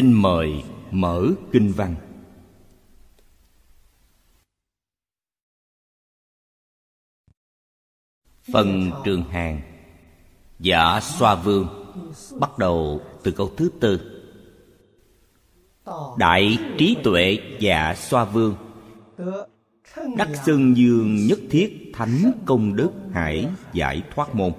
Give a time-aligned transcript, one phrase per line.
[0.00, 1.94] xin mời mở kinh văn.
[8.52, 9.60] Phần trường hàng,
[10.58, 11.68] giả xoa vương,
[12.40, 14.22] bắt đầu từ câu thứ tư.
[16.18, 18.54] Đại trí tuệ dạ xoa vương,
[20.16, 24.52] đắc xưng dương nhất thiết thánh công đức hải giải thoát môn.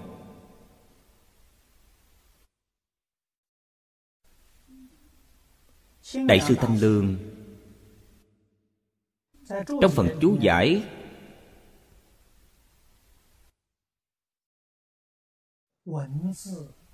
[6.28, 7.18] Đại sư thanh lương.
[9.82, 10.84] Trong phần chú giải,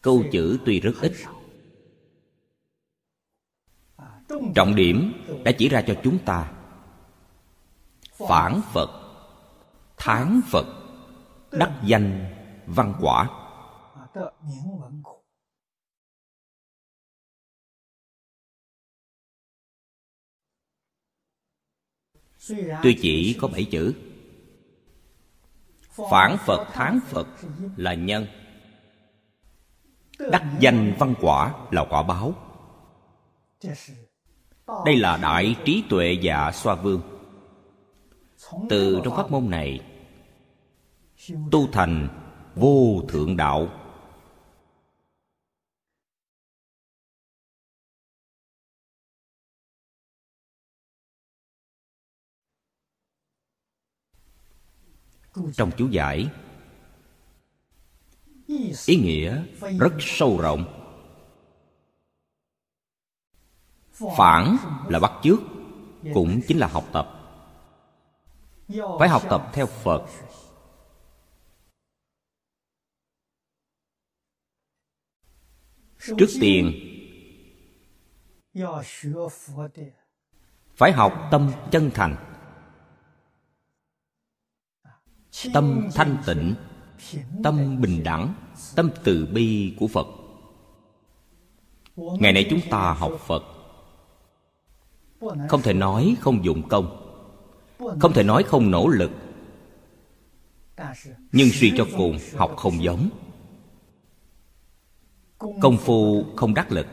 [0.02, 1.12] câu chữ tuy rất ít.
[4.56, 5.14] Trọng điểm
[5.46, 6.54] đã chỉ ra cho chúng ta.
[8.30, 8.90] Phản phật,
[9.98, 10.66] thán phật,
[11.52, 12.34] đắc danh,
[12.66, 13.30] văn quả.
[22.84, 23.94] Tuy chỉ có bảy chữ.
[26.12, 27.28] Phản phật, thán phật
[27.76, 28.28] là nhân.
[30.32, 32.34] Đắc danh văn quả là quả báo.
[34.86, 37.02] Đây là đại trí tuệ dạ xoa vương.
[38.70, 39.80] Từ trong pháp môn này,
[41.52, 42.08] tu thành
[42.56, 43.70] vô thượng đạo.
[55.54, 56.30] Trong chú giải.
[58.86, 59.44] Ý nghĩa
[59.80, 60.74] rất sâu rộng.
[64.18, 64.58] Phản
[64.90, 65.40] là bắt chước,
[66.14, 67.14] cũng chính là học tập.
[69.00, 70.06] Phải học tập theo phật.
[76.18, 76.72] Trước tiên,
[80.76, 82.27] phải học tâm chân thành.
[85.54, 86.56] Tâm thanh tịnh,
[87.44, 88.34] tâm bình đẳng,
[88.76, 90.08] tâm từ bi của phật.
[91.96, 93.44] Ngày nay chúng ta học phật.
[95.50, 97.14] Không thể nói không dụng công,
[98.00, 99.12] không thể nói không nỗ lực.
[101.32, 103.10] Nhưng suy cho cùng, học không giống.
[105.38, 106.88] Công phu không đắc lực.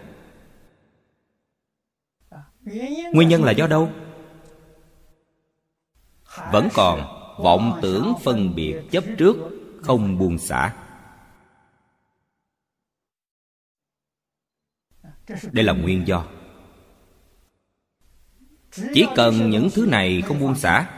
[3.12, 3.90] Nguyên nhân là do đâu?
[6.52, 9.36] Vẫn còn vọng tưởng phân biệt chấp trước,
[9.82, 10.76] không buông xả.
[15.52, 16.26] Đây là nguyên do.
[18.94, 20.90] Chỉ cần những thứ này không buông xả,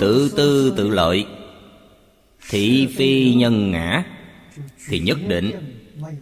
[0.00, 1.26] tự tư tự lợi,
[2.48, 4.04] thị phi nhân ngã,
[4.88, 5.50] thì nhất định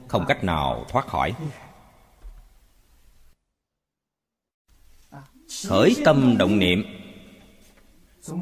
[0.09, 1.35] không cách nào thoát khỏi.
[5.69, 6.85] Khởi tâm động niệm,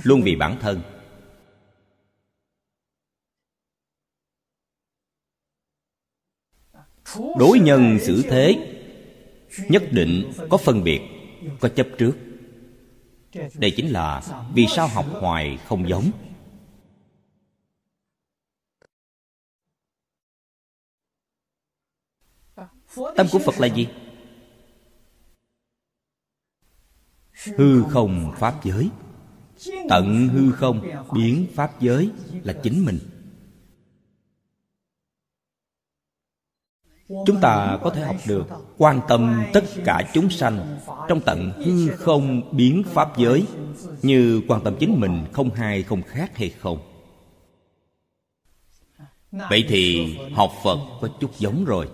[0.02, 0.82] luôn vì bản thân.
[7.38, 8.76] Đối nhân xử thế,
[9.68, 11.00] nhất định có phân biệt,
[11.60, 12.12] có chấp trước.
[13.54, 14.22] Đây chính là
[14.54, 16.10] vì sao học hoài không giống.
[23.16, 23.88] Tâm của phật là gì?
[27.44, 28.90] Hư không pháp giới.
[29.88, 32.10] Tận hư không biến pháp giới
[32.44, 32.98] là chính mình.
[37.26, 38.46] Chúng ta có thể học được
[38.78, 40.78] quan tâm tất cả chúng sanh
[41.08, 43.46] trong tận hư không biến pháp giới
[44.02, 46.78] như quan tâm chính mình không hai không khác hay không.
[49.30, 51.88] Vậy thì học phật có chút giống rồi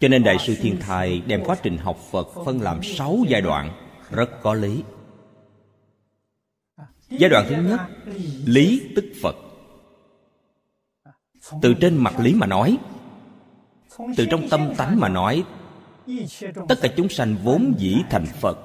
[0.00, 3.40] cho nên đại sư thiên thai đem quá trình học phật phân làm sáu giai
[3.40, 3.72] đoạn,
[4.10, 4.82] rất có lý.
[7.08, 7.80] Giai đoạn thứ nhất,
[8.46, 9.36] lý tức phật.
[11.62, 12.78] Từ trên mặt lý mà nói,
[14.16, 15.44] từ trong tâm tánh mà nói,
[16.68, 18.58] tất cả chúng sanh vốn dĩ thành phật.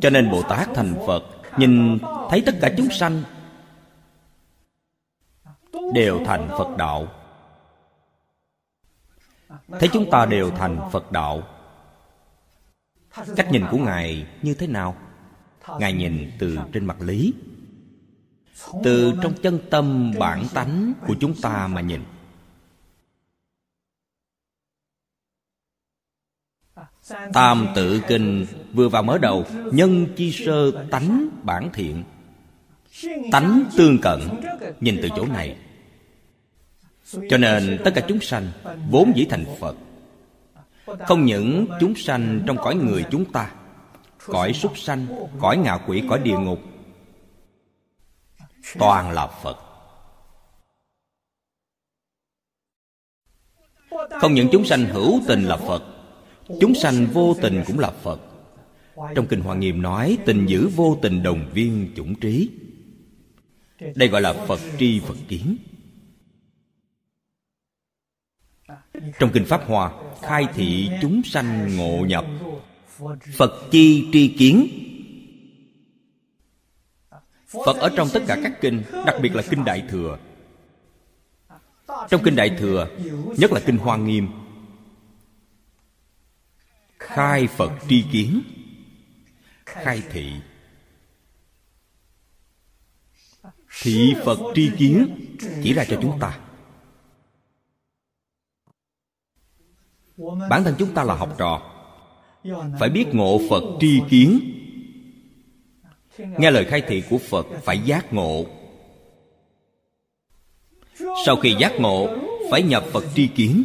[0.00, 1.22] Cho nên bồ tát thành phật,
[1.58, 1.98] nhìn
[2.30, 3.22] thấy tất cả chúng sanh
[5.94, 7.08] đều thành phật đạo.
[9.68, 11.42] Thấy chúng ta đều thành phật đạo,
[13.36, 14.96] cách nhìn của ngài như thế nào?
[15.78, 17.34] Ngài nhìn từ trên mặt lý,
[18.84, 22.00] từ trong chân tâm bản tánh của chúng ta mà nhìn.
[27.32, 32.04] Tam tự kinh vừa vào mở đầu, nhân chi sơ tánh bản thiện,
[33.32, 34.20] tánh tương cận,
[34.80, 35.56] nhìn từ chỗ này
[37.12, 38.50] cho nên tất cả chúng sanh
[38.90, 39.76] vốn dĩ thành phật.
[41.06, 43.50] Không những chúng sanh trong cõi người chúng ta,
[44.26, 45.06] cõi súc sanh,
[45.40, 46.60] cõi ngạ quỷ, cõi địa ngục,
[48.78, 49.56] toàn là phật.
[54.20, 55.82] Không những chúng sanh hữu tình là phật,
[56.60, 58.20] chúng sanh vô tình cũng là phật.
[59.14, 62.50] Trong kinh hoa nghiêm nói, tình giữ vô tình đồng viên chủng trí.
[63.94, 65.56] Đây gọi là phật tri phật kiến
[69.18, 69.90] trong kinh pháp hoa,
[70.22, 72.24] khai thị chúng sanh ngộ nhập.
[73.36, 74.68] Phật chi tri kiến.
[77.46, 80.18] Phật ở trong tất cả các kinh, đặc biệt là kinh đại thừa.
[82.08, 82.88] Trong kinh đại thừa,
[83.36, 84.28] nhất là kinh hoa nghiêm,
[86.98, 88.42] khai phật tri kiến,
[89.66, 90.32] khai thị.
[93.82, 95.26] Thị phật tri kiến
[95.62, 96.38] chỉ ra cho chúng ta.
[100.50, 101.62] Bản thân chúng ta là học trò.
[102.78, 104.40] Phải biết ngộ phật tri kiến.
[106.18, 108.46] Nghe lời khai thị của phật phải giác ngộ.
[111.26, 112.08] Sau khi giác ngộ,
[112.50, 113.64] phải nhập phật tri kiến.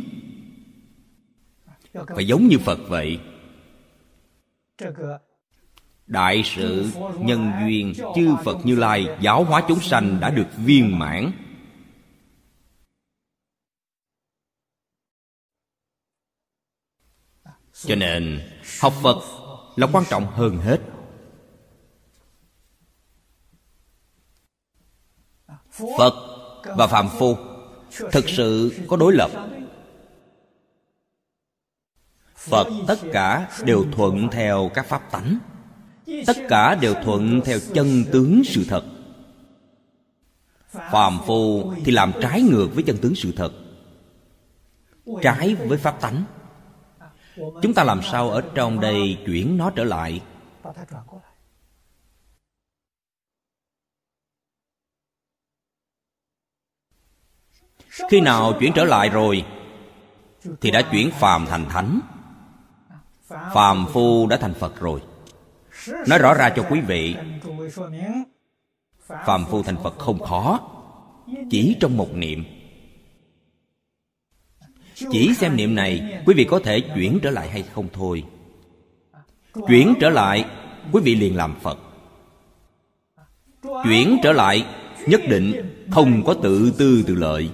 [1.93, 3.19] Phải giống như phật vậy.
[6.07, 6.87] Đại sự
[7.19, 11.31] nhân duyên chư phật như lai giáo hóa chúng sanh đã được viên mãn.
[17.85, 18.41] Cho nên,
[18.81, 19.17] học phật
[19.75, 20.81] là quan trọng hơn hết.
[25.97, 26.13] Phật
[26.77, 27.35] và phạm phu
[28.11, 29.31] thực sự có đối lập.
[32.35, 35.39] Phật tất cả đều thuận theo các pháp tánh.
[36.27, 38.83] Tất cả đều thuận theo chân tướng sự thật.
[40.91, 43.51] Phàm phu thì làm trái ngược với chân tướng sự thật,
[45.21, 46.23] trái với pháp tánh
[47.35, 50.21] chúng ta làm sao ở trong đây chuyển nó trở lại?
[58.09, 59.45] Khi nào chuyển trở lại rồi,
[60.61, 61.99] thì đã chuyển phàm thành thánh.
[63.53, 65.01] Phàm phu đã thành phật rồi.
[66.07, 67.15] Nói rõ ra cho quý vị,
[69.25, 70.59] phàm phu thành phật không khó,
[71.49, 72.60] chỉ trong một niệm
[75.11, 78.23] chỉ xem niệm này, quý vị có thể chuyển trở lại hay không thôi.
[79.67, 80.45] Chuyển trở lại,
[80.91, 81.79] quý vị liền làm phật.
[83.83, 84.65] Chuyển trở lại,
[85.07, 87.49] nhất định không có tự tư tự lợi.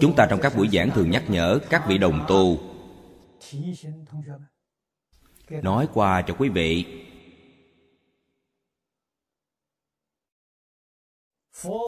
[0.00, 2.60] Chúng ta trong các buổi giảng thường nhắc nhở các vị đồng tu.
[5.50, 6.84] Nói qua cho quý vị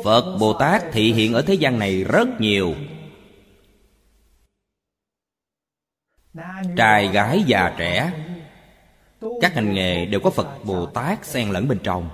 [0.04, 2.74] phật bồ tát thị hiện ở thế gian này rất nhiều.
[6.76, 8.12] Trai, gái già, trẻ,
[9.40, 12.08] các ngành nghề đều có phật bồ tát xen lẫn bên trong.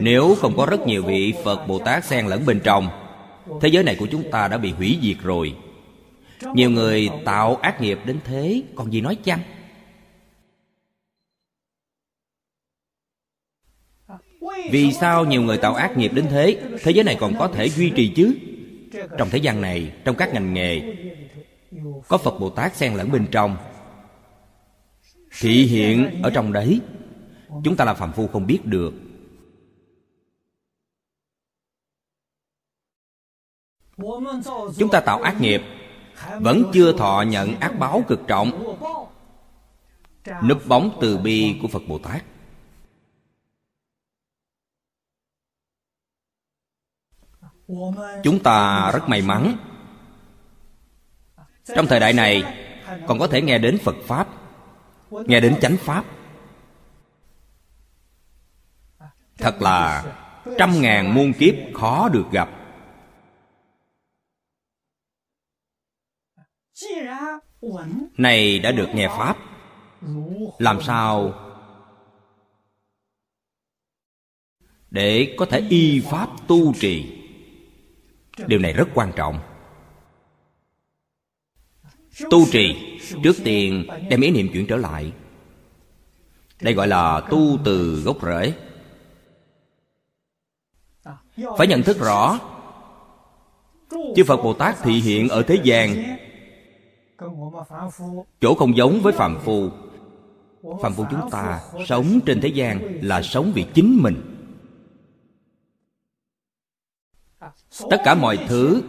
[0.00, 2.88] Nếu không có rất nhiều vị phật bồ tát xen lẫn bên trong,
[3.60, 5.56] thế giới này của chúng ta đã bị hủy diệt rồi.
[6.54, 9.40] Nhiều người tạo ác nghiệp đến thế, còn gì nói chăng?
[14.70, 16.62] Vì sao nhiều người tạo ác nghiệp đến thế?
[16.82, 18.34] Thế giới này còn có thể duy trì chứ?
[19.18, 20.82] Trong thế gian này, trong các ngành nghề,
[22.08, 23.56] có phật bồ tát xen lẫn bên trong.
[25.40, 26.80] Thị hiện ở trong đấy.
[27.64, 28.94] Chúng ta là phạm phu không biết được.
[34.78, 35.62] Chúng ta tạo ác nghiệp.
[36.40, 38.76] Vẫn chưa thọ nhận ác báo cực trọng.
[40.48, 42.24] Núp bóng từ bi của phật bồ tát.
[48.22, 49.56] Chúng ta rất may mắn.
[51.76, 52.44] Trong thời đại này,
[53.06, 54.28] còn có thể nghe đến phật pháp,
[55.10, 56.04] nghe đến chánh pháp.
[59.38, 60.04] Thật là
[60.58, 62.50] trăm ngàn muôn kiếp khó được gặp.
[68.18, 69.36] Này đã được nghe pháp,
[70.58, 71.34] làm sao
[74.90, 77.21] để có thể y pháp tu trì?
[78.46, 79.38] Điều này rất quan trọng.
[82.30, 85.12] Tu trì, trước tiên đem ý niệm chuyển trở lại.
[86.60, 88.52] Đây gọi là tu từ gốc rễ.
[91.58, 92.38] Phải nhận thức rõ,
[94.16, 96.16] chư phật bồ tát thị hiện ở thế gian.
[98.40, 99.70] Chỗ không giống với phàm phu.
[100.82, 104.31] Phàm phu chúng ta sống trên thế gian là sống vì chính mình.
[107.90, 108.82] Tất cả mọi thứ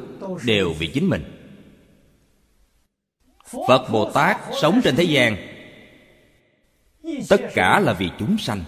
[0.46, 1.24] đều vì chính mình.
[3.68, 5.38] Phật bồ tát sống trên thế gian.
[7.30, 8.64] Tất cả là vì chúng sanh.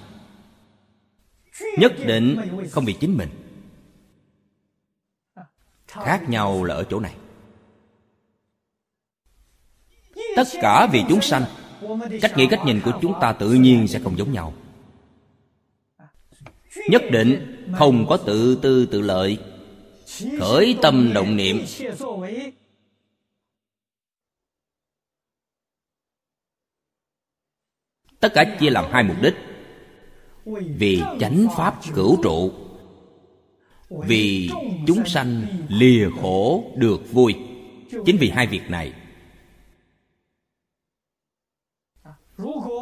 [1.78, 2.38] Nhất định
[2.72, 3.30] không vì chính mình.
[5.88, 7.14] Khác nhau là ở chỗ này.
[10.36, 11.46] Tất cả vì chúng sanh.
[12.22, 14.54] Cách nghĩ, cách nhìn của chúng ta tự nhiên sẽ không giống nhau.
[16.90, 19.38] Nhất định không có tự tư tự lợi
[20.40, 21.66] khởi tâm động niệm.
[28.20, 29.36] Tất cả chia làm hai mục đích.
[30.78, 32.52] Vì chánh pháp cửu trụ.
[33.90, 34.50] Vì
[34.88, 37.36] chúng sanh lìa khổ được vui.
[38.06, 38.94] Chính vì hai việc này,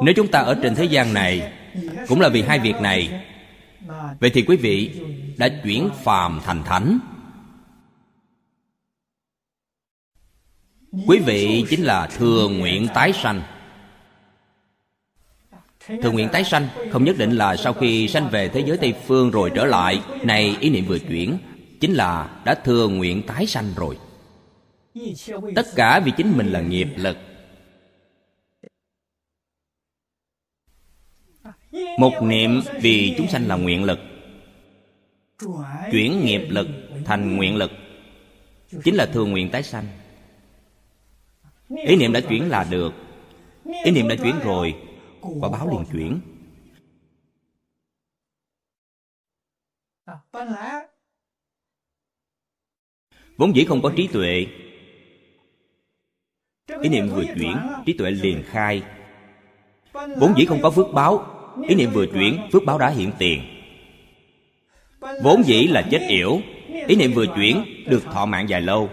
[0.04, 1.54] nếu chúng ta ở trên thế gian này,
[2.08, 3.26] cũng là vì hai việc này.
[4.20, 5.02] Vậy thì quý vị
[5.38, 7.00] đã chuyển phàm thành thánh.
[11.08, 13.42] Quý vị chính là thường nguyện tái sanh.
[15.88, 18.94] Thường nguyện tái sanh Không nhất định là sau khi sanh về thế giới Tây
[19.08, 20.02] Phương rồi trở lại.
[20.24, 21.38] Này, ý niệm vừa chuyển,
[21.84, 23.98] Chính là đã thường nguyện tái sanh rồi.
[25.56, 27.18] Tất cả vì chính mình là nghiệp lực.
[32.00, 34.00] Một niệm vì chúng sanh là nguyện lực.
[35.92, 36.68] Chuyển nghiệp lực
[37.06, 37.72] thành nguyện lực.
[38.84, 39.86] Chính là thường nguyện tái sanh.
[41.70, 42.94] Ý niệm đã chuyển là được.
[43.84, 44.76] Ý niệm đã chuyển rồi,
[45.22, 46.20] quả báo liền chuyển.
[53.38, 54.46] Vốn dĩ không có trí tuệ.
[56.82, 58.84] Ý niệm vừa chuyển, trí tuệ liền khai.
[59.94, 61.26] Vốn dĩ không có phước báo.
[61.68, 63.42] Ý niệm vừa chuyển, phước báo đã hiện tiền.
[65.24, 66.40] Vốn dĩ là chết yểu.
[66.88, 68.90] Ý niệm vừa chuyển, được thọ mạng dài lâu.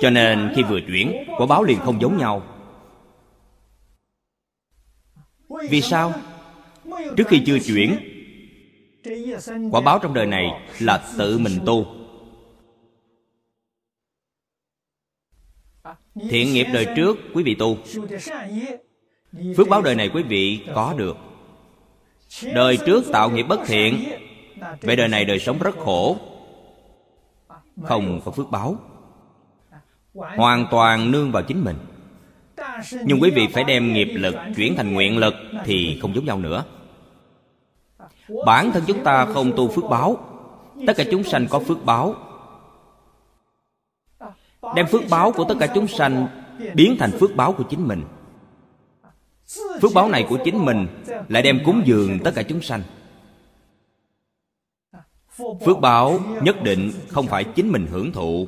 [0.00, 2.42] Cho nên khi vừa chuyển, quả báo liền không giống nhau.
[5.70, 6.14] Vì sao?
[7.16, 7.98] Trước khi chưa chuyển,
[9.72, 10.46] quả báo trong đời này
[10.78, 11.86] là tự mình tu.
[16.30, 17.78] Thiện nghiệp đời trước, quý vị tu.
[19.56, 21.16] Phước báo đời này quý vị có được.
[22.54, 24.04] Đời trước tạo nghiệp bất thiện
[24.80, 26.16] vậy đời này đời sống rất khổ.
[27.82, 28.89] Không có phước báo
[30.14, 31.76] hoàn toàn nương vào chính mình.
[33.04, 36.38] Nhưng quý vị phải đem nghiệp lực chuyển thành nguyện lực thì không giống nhau
[36.38, 36.64] nữa.
[38.46, 40.18] Bản thân chúng ta không tu phước báo.
[40.86, 42.14] Tất cả chúng sanh có phước báo.
[44.74, 46.26] Đem phước báo của tất cả chúng sanh
[46.74, 48.02] biến thành phước báo của chính mình.
[49.82, 50.86] Phước báo này của chính mình
[51.28, 52.82] lại đem cúng dường tất cả chúng sanh.
[55.38, 58.46] Phước báo nhất định không phải chính mình hưởng thụ.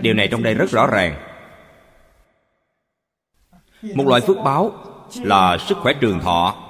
[0.00, 1.22] Điều này trong đây rất rõ ràng.
[3.82, 4.72] Một loại phước báo
[5.22, 6.62] là sức khỏe trường thọ.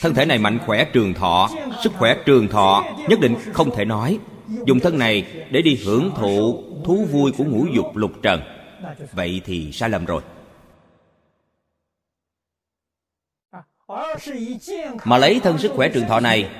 [0.00, 1.48] Thân thể này mạnh khỏe trường thọ,
[1.82, 4.18] sức khỏe trường thọ, nhất định không thể nói.
[4.64, 8.42] Dùng thân này để đi hưởng thụ thú vui của ngũ dục lục trần.
[9.12, 10.22] Vậy thì sai lầm rồi.
[15.04, 16.50] Mà lấy thân sức khỏe trường thọ này,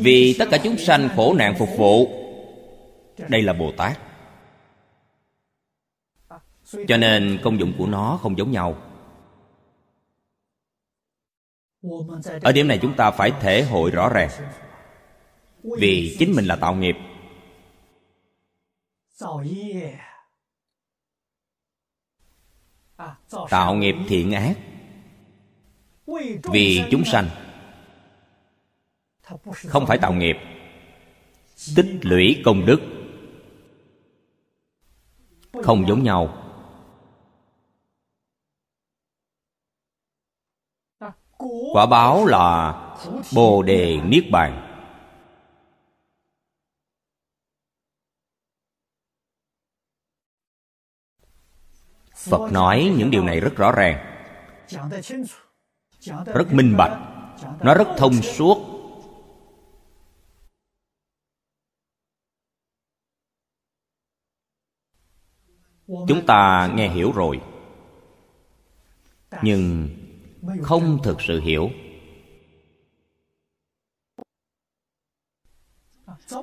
[0.00, 2.25] vì tất cả chúng sanh khổ nạn phục vụ
[3.16, 3.26] Dạ.
[3.28, 3.98] đây là bồ tát.
[6.88, 8.76] Cho nên công dụng của nó không giống nhau.
[12.42, 14.30] Ở điểm này chúng ta phải thể hội rõ ràng.
[15.62, 16.96] Vì chính mình là tạo nghiệp.
[23.50, 24.54] Tạo nghiệp thiện ác
[26.52, 27.28] vì chúng sanh.
[29.66, 30.36] Không phải tạo nghiệp.
[31.76, 32.95] Tích lũy công đức
[35.66, 36.42] không giống nhau.
[41.72, 42.72] Quả báo là
[43.34, 44.62] bồ đề niết bàn.
[52.14, 54.26] Phật nói những điều này rất rõ ràng.
[56.26, 56.98] Rất minh bạch.
[57.60, 58.75] Nó rất thông suốt.
[65.86, 67.40] Chúng ta nghe hiểu rồi.
[69.42, 69.88] Nhưng
[70.62, 71.70] không thực sự hiểu.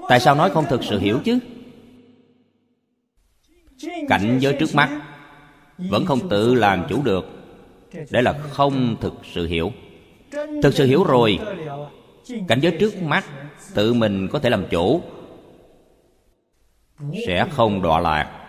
[0.10, 1.40] Tại sao nói không thực sự hiểu chứ?
[4.10, 5.02] Cảnh giới trước mắt
[5.78, 7.26] vẫn không tự làm chủ được.
[8.12, 9.72] Để là không thực sự hiểu.
[10.64, 11.40] Thực sự hiểu rồi.
[12.48, 13.26] Cảnh giới trước mắt
[13.74, 15.02] tự mình có thể làm chủ.
[17.28, 18.43] Sẽ không đọa lạc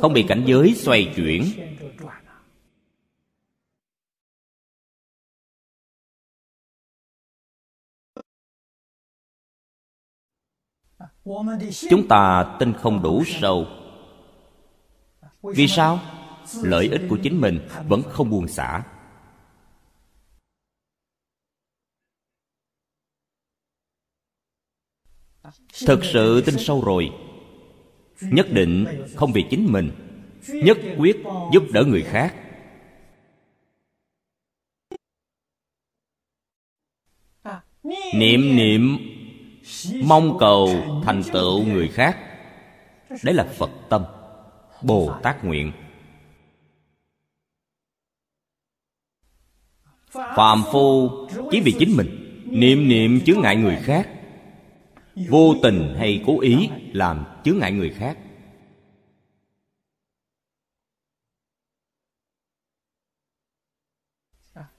[0.00, 1.44] không bị cảnh giới xoay chuyển.
[11.90, 13.66] Chúng ta tin không đủ sâu.
[15.42, 16.00] Vì sao?
[16.62, 18.82] Lợi ích của chính mình vẫn không buông xả.
[25.86, 27.10] Thực sự tin sâu rồi
[28.30, 28.86] nhất định
[29.16, 29.90] không vì chính mình,
[30.48, 31.16] nhất quyết
[31.52, 32.34] giúp đỡ người khác.
[38.14, 38.98] Niệm niệm,
[40.04, 40.68] mong cầu
[41.04, 42.18] thành tựu người khác.
[43.22, 44.04] Đấy là phật tâm,
[44.82, 45.72] bồ tát nguyện.
[50.10, 51.10] Phàm phu
[51.50, 54.08] chỉ vì chính mình, niệm niệm chướng ngại người khác
[55.14, 58.18] vô tình hay cố ý làm chướng ngại người khác.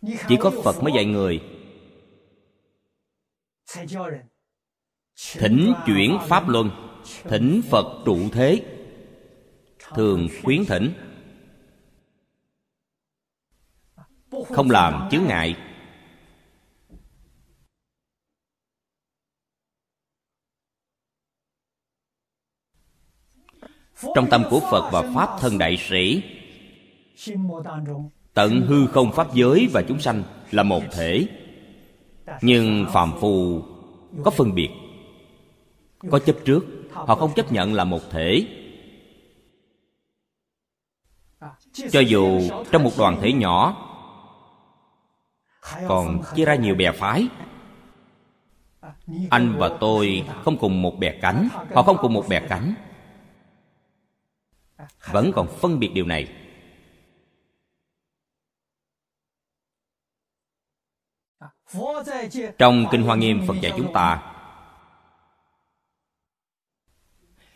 [0.01, 1.41] Chỉ có phật mới dạy người.
[5.33, 6.69] Thỉnh chuyển pháp luân,
[7.23, 8.65] thỉnh phật trụ thế,
[9.79, 10.93] thường khuyến thỉnh.
[14.49, 15.72] Không làm chướng ngại
[24.15, 26.23] trong tâm của phật và pháp thân đại sĩ,
[28.33, 31.27] tận hư không pháp giới và chúng sanh là một thể.
[32.41, 33.61] Nhưng phàm phu
[34.23, 34.69] có phân biệt,
[36.11, 38.47] có chấp trước, họ không chấp nhận là một thể.
[41.91, 43.89] Cho dù trong một đoàn thể nhỏ,
[45.87, 47.27] còn chia ra nhiều bè phái.
[49.29, 52.73] Anh và tôi không cùng một bè cánh, họ không cùng một bè cánh
[55.12, 56.28] vẫn còn phân biệt điều này.
[62.58, 64.34] Trong kinh hoa nghiêm, phật dạy chúng ta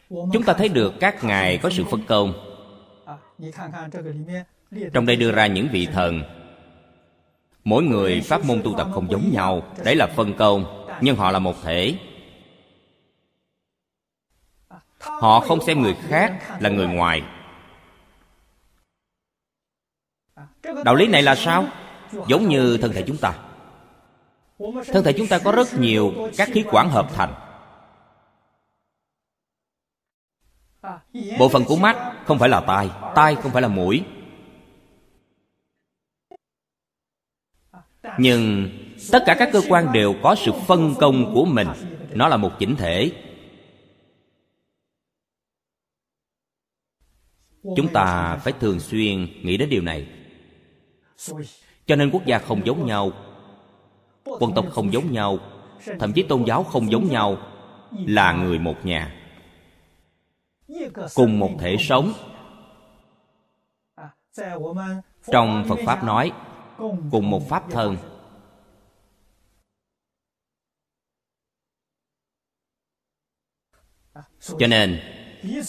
[0.10, 2.34] chúng ta thấy được các ngài có sự phân công.
[4.94, 6.24] Trong đây đưa ra những vị thần,
[7.64, 9.74] mỗi người pháp môn tu tập không giống nhau.
[9.84, 11.98] Đấy là phân công, nhưng họ là một thể
[15.08, 17.24] họ không xem người khác là người ngoài.
[20.84, 21.66] Đạo lý này là sao?
[22.28, 23.34] Giống như thân thể chúng ta.
[24.88, 27.34] Thân thể chúng ta có rất nhiều các khí quản hợp thành.
[31.40, 34.04] Bộ phận của mắt không phải là tai tai không phải là mũi.
[38.18, 38.70] Nhưng
[39.12, 41.68] tất cả các cơ quan đều có sự phân công của mình.
[42.14, 43.12] Nó là một chỉnh thể.
[47.76, 50.08] Chúng ta phải thường xuyên nghĩ đến điều này.
[51.86, 53.12] Cho nên quốc gia không giống nhau,
[54.24, 55.40] quân tộc không giống nhau,
[56.00, 57.38] thậm chí tôn giáo không giống nhau,
[57.92, 59.14] là người một nhà.
[61.16, 62.14] Cùng một thể sống.
[65.32, 66.32] Trong phật pháp nói,
[67.12, 67.98] cùng một pháp thân.
[74.60, 75.00] Cho nên,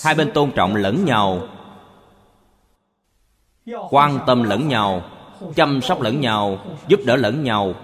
[0.04, 1.48] hai bên tôn trọng lẫn nhau
[3.90, 5.02] quan tâm lẫn nhau,
[5.56, 7.74] chăm sóc lẫn nhau, giúp đỡ lẫn nhau.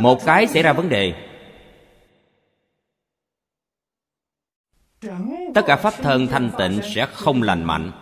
[0.00, 1.26] Một cái xảy ra vấn đề.
[5.54, 7.92] Tất cả pháp thân thanh tịnh sẽ không lành mạnh.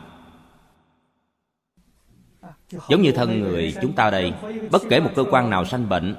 [2.89, 4.33] Giống như thân người chúng ta đây,
[4.71, 6.17] bất kể một cơ quan nào sanh bệnh,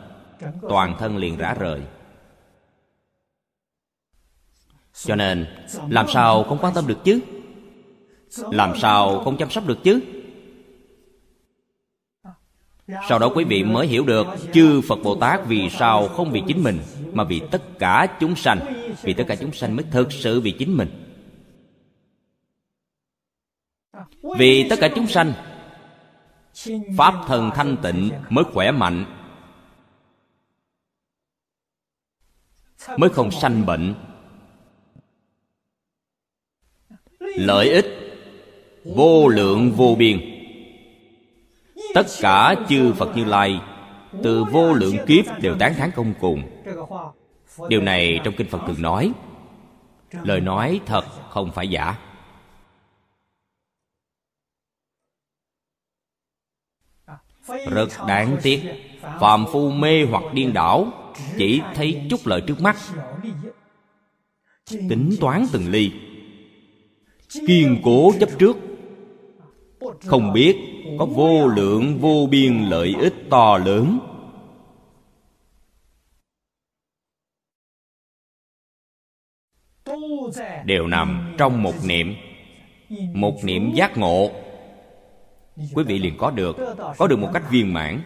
[0.62, 1.82] toàn thân liền rã rời
[5.06, 5.46] cho nên,
[5.90, 7.20] làm sao không quan tâm được chứ?
[8.52, 10.00] Làm sao không chăm sóc được chứ?
[13.10, 16.44] Sau đó quý vị mới hiểu được chư phật bồ tát vì sao không vì
[16.48, 16.80] chính mình,
[17.14, 18.60] mà vì tất cả chúng sanh,
[19.02, 20.90] vì tất cả chúng sanh mới thực sự vì chính mình.
[24.38, 25.34] Vì tất cả chúng sanh,
[26.98, 29.06] pháp thần thanh tịnh mới khỏe mạnh,
[32.98, 33.96] mới không sanh bệnh.
[37.40, 37.86] Lợi ích,
[38.86, 40.20] vô lượng vô biên.
[41.94, 43.60] Tất cả chư phật như lai
[44.24, 46.44] từ vô lượng kiếp đều tán thán công cùng.
[47.70, 49.12] Điều này trong kinh phật thường nói.
[50.24, 51.96] Lời nói thật không phải giả.
[57.48, 58.62] Rất đáng tiếc,
[59.20, 60.92] phàm phu mê hoặc điên đảo,
[61.38, 62.78] chỉ thấy chút lợi trước mắt.
[64.70, 65.92] Tính toán từng ly
[67.48, 68.58] kiên cố chấp trước.
[70.06, 70.56] Không biết
[71.00, 74.00] có vô lượng, vô biên lợi ích to lớn.
[80.66, 82.16] Đều nằm trong một niệm
[83.14, 84.32] một niệm giác ngộ.
[85.74, 86.58] Quý vị liền có được
[86.98, 88.02] có được một cách viên mãn.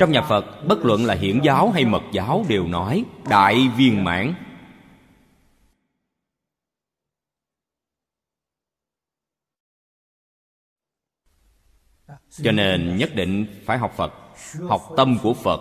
[0.00, 4.04] Trong nhà phật, bất luận là hiển giáo hay mật giáo đều nói, đại viên
[4.04, 4.34] mãn.
[12.42, 14.12] Cho nên nhất định phải học phật,
[14.68, 15.60] học tâm của phật.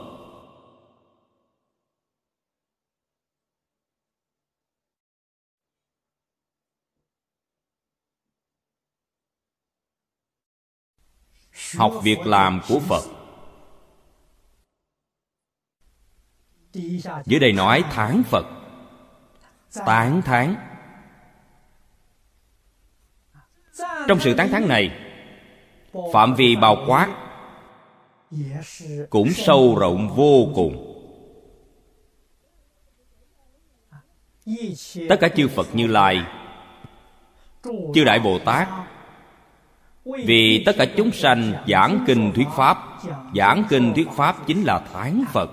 [11.75, 13.03] Học việc làm của phật.
[17.25, 18.45] Dưới đây nói tháng phật.
[19.85, 20.55] Tán tháng.
[24.07, 25.04] trong sự tán tháng này
[26.13, 27.07] phạm vi bao quát
[29.09, 30.91] cũng sâu rộng vô cùng.
[35.09, 36.21] Tất cả chư phật như lai,
[37.63, 38.69] chư đại bồ tát,
[40.05, 42.99] vì tất cả chúng sanh giảng kinh thuyết pháp,
[43.35, 45.49] giảng kinh thuyết pháp chính là thán phật.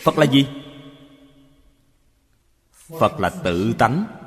[0.00, 0.46] Phật là gì?
[2.98, 4.19] Phật là tự tánh.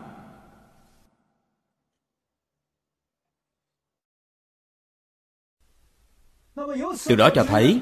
[7.07, 7.79] Từ đó cho thấy,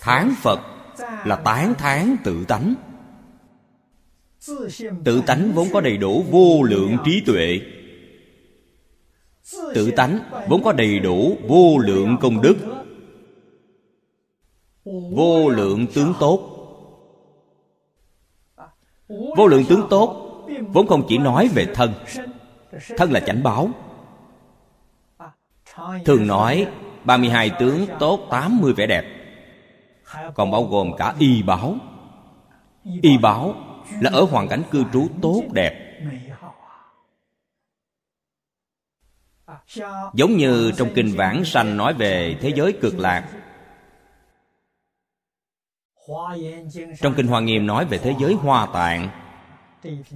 [0.00, 0.60] tháng phật
[1.24, 2.74] là tán tháng tự tánh.
[5.04, 7.60] Tự tánh vốn có đầy đủ vô lượng trí tuệ.
[9.74, 12.56] Tự tánh vốn có đầy đủ vô lượng công đức.
[14.84, 16.48] Vô lượng tướng tốt.
[19.36, 20.18] Vô lượng tướng tốt
[20.72, 21.94] vốn không chỉ nói về thân.
[22.96, 23.70] Thân là chánh báo
[26.04, 26.66] thường nói
[27.04, 29.04] 32 tướng tốt 80 vẻ đẹp.
[30.34, 31.76] Còn bao gồm cả y báo.
[33.02, 33.54] Y báo
[34.00, 36.00] là ở hoàn cảnh cư trú tốt đẹp.
[40.14, 43.28] Giống như trong kinh vãng sanh nói về thế giới cực lạc.
[47.00, 49.08] Trong kinh hoa nghiêm nói về thế giới hoa tạng.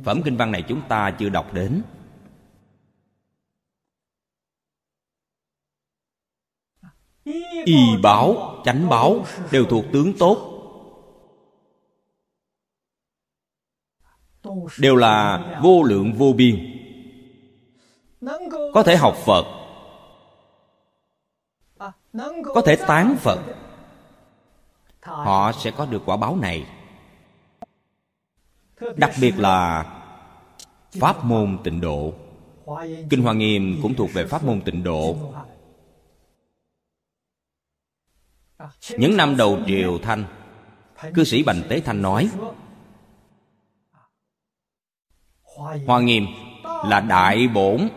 [0.04, 1.82] Phẩm kinh văn này chúng ta chưa đọc đến.
[7.66, 10.52] Y báo, chánh báo đều thuộc tướng tốt.
[14.78, 16.72] Đều là vô lượng vô biên.
[18.74, 19.44] Có thể học phật.
[22.54, 23.38] Có thể tán phật.
[25.02, 26.66] Họ sẽ có được quả báo này.
[28.96, 29.86] Đặc biệt là
[31.00, 32.12] pháp môn tịnh độ.
[33.10, 35.16] Kinh hoa nghiêm cũng thuộc về pháp môn tịnh độ.
[38.98, 40.24] Những năm đầu triều thanh,
[41.14, 42.30] cư sĩ bành tế thanh nói,
[45.86, 46.26] hoa nghiêm
[46.62, 47.88] là đại bổn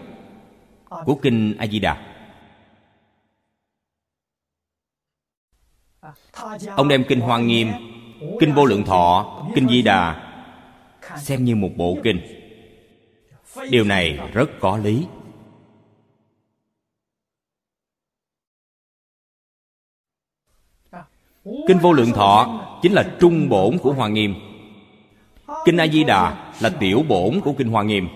[1.06, 2.06] của kinh a di đà
[6.76, 7.72] ông đem kinh hoa nghiêm,
[8.40, 10.26] kinh vô lượng thọ, kinh di đà
[11.18, 12.22] xem như một bộ kinh.
[13.70, 15.06] Điều này rất có lý.
[21.44, 24.36] Kinh vô lượng thọ chính là trung bổn của hoa nghiêm.
[25.66, 28.08] Kinh a di đà là tiểu bổn của kinh hoa nghiêm.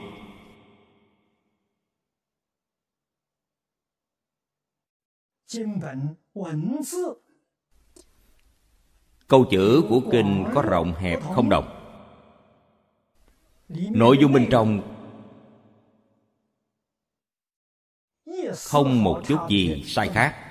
[9.27, 11.79] Câu chữ của kinh có rộng hẹp không đồng.
[13.69, 14.81] Nội dung bên trong
[18.55, 20.42] không một chút gì sai khác.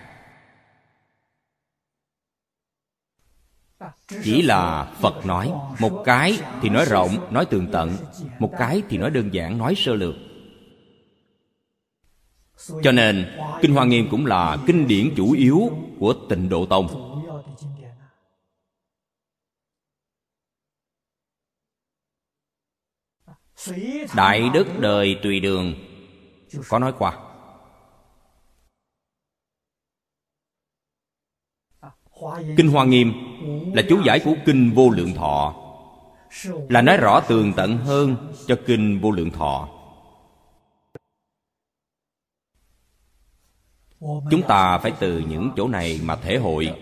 [4.25, 7.97] Chỉ là phật nói, một cái thì nói rộng, nói tường tận,
[8.39, 10.15] một cái thì nói đơn giản, nói sơ lược.
[12.83, 17.09] Cho nên, kinh hoa nghiêm cũng là kinh điển chủ yếu của tịnh độ tông.
[24.17, 25.75] Đại đức đời tùy đường,
[26.69, 27.19] có nói qua.
[32.57, 33.13] Kinh hoa nghiêm
[33.75, 35.55] là chú giải của kinh vô lượng thọ.
[36.69, 39.69] Là nói rõ tường tận hơn cho kinh vô lượng thọ.
[44.01, 46.79] Chúng ta phải từ những chỗ này mà thể hội.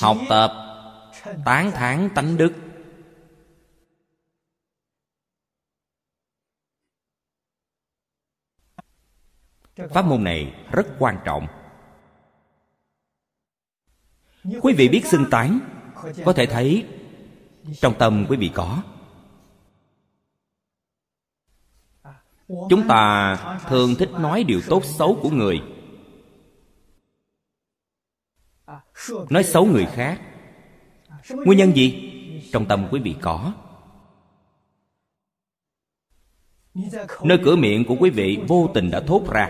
[0.00, 0.52] Học tập,
[1.44, 2.52] tán thán tánh đức.
[9.76, 11.46] Pháp môn này rất quan trọng.
[14.62, 15.58] Quý vị biết xưng tán,
[16.24, 16.86] có thể thấy
[17.80, 18.82] trong tâm quý vị có.
[22.48, 23.36] Chúng ta
[23.68, 25.62] thường thích nói điều tốt xấu của người.
[29.30, 30.20] Nói xấu người khác.
[31.30, 32.08] Nguyên nhân gì?
[32.52, 33.52] Trong tâm quý vị có.
[37.24, 39.48] Nơi cửa miệng của quý vị vô tình đã thốt ra.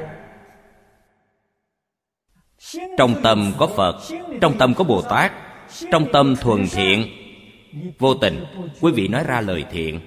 [2.99, 3.97] Trong tâm có phật,
[4.41, 5.33] trong tâm có bồ tát
[5.91, 7.07] trong tâm thuần thiện,
[7.99, 8.45] vô tình,
[8.81, 10.01] quý vị nói ra lời thiện.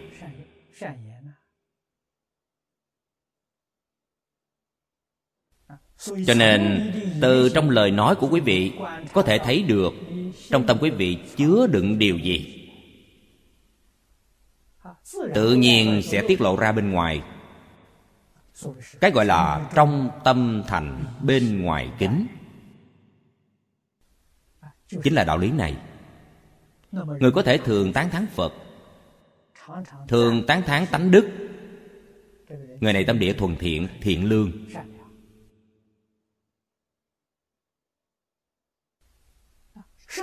[6.28, 8.72] Cho nên, từ trong lời nói của quý vị
[9.14, 9.94] có thể thấy được
[10.50, 12.55] trong tâm quý vị chứa đựng điều gì
[15.14, 17.24] tự nhiên sẽ tiết lộ ra bên ngoài.
[19.02, 22.28] Cái gọi là trong tâm thành bên ngoài kính.
[25.04, 25.78] Chính là đạo lý này.
[26.92, 28.54] Người có thể thường tán thán phật,
[30.08, 31.30] thường tán thán tánh đức.
[32.80, 34.52] Người này tâm địa thuần thiện thiện lương.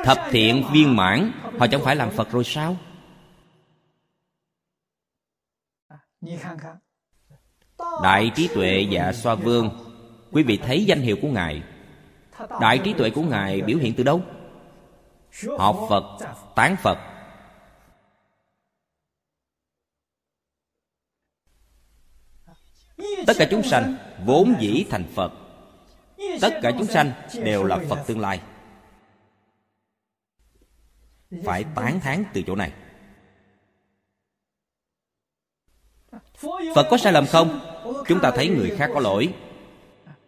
[0.04, 2.76] Thập thiện viên mãn, họ chẳng phải làm phật rồi sao?
[8.02, 9.92] Đại trí tuệ dạ xoa vương,
[10.32, 11.62] quý vị thấy danh hiệu của ngài.
[12.60, 14.22] Đại trí tuệ của ngài biểu hiện từ đâu?
[15.58, 16.18] Học phật,
[16.54, 16.98] tán phật.
[23.26, 25.32] Tất cả chúng sanh vốn dĩ thành phật.
[26.40, 27.12] Tất cả chúng sanh
[27.44, 28.40] đều là phật tương lai.
[31.44, 32.72] Phải tán thán từ chỗ này.
[36.74, 37.60] Phật có sai lầm không?
[38.08, 39.28] Chúng ta thấy người khác có lỗi.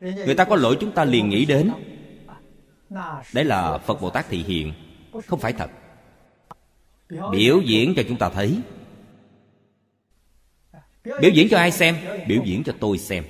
[0.01, 1.71] Người ta có lỗi chúng ta liền nghĩ đến.
[3.33, 4.73] Đấy là phật bồ tát thị hiện
[5.27, 5.71] không phải thật.
[7.33, 8.59] Biểu diễn cho chúng ta thấy.
[11.05, 11.97] Biểu diễn cho ai xem?
[12.29, 13.25] Biểu diễn cho tôi xem.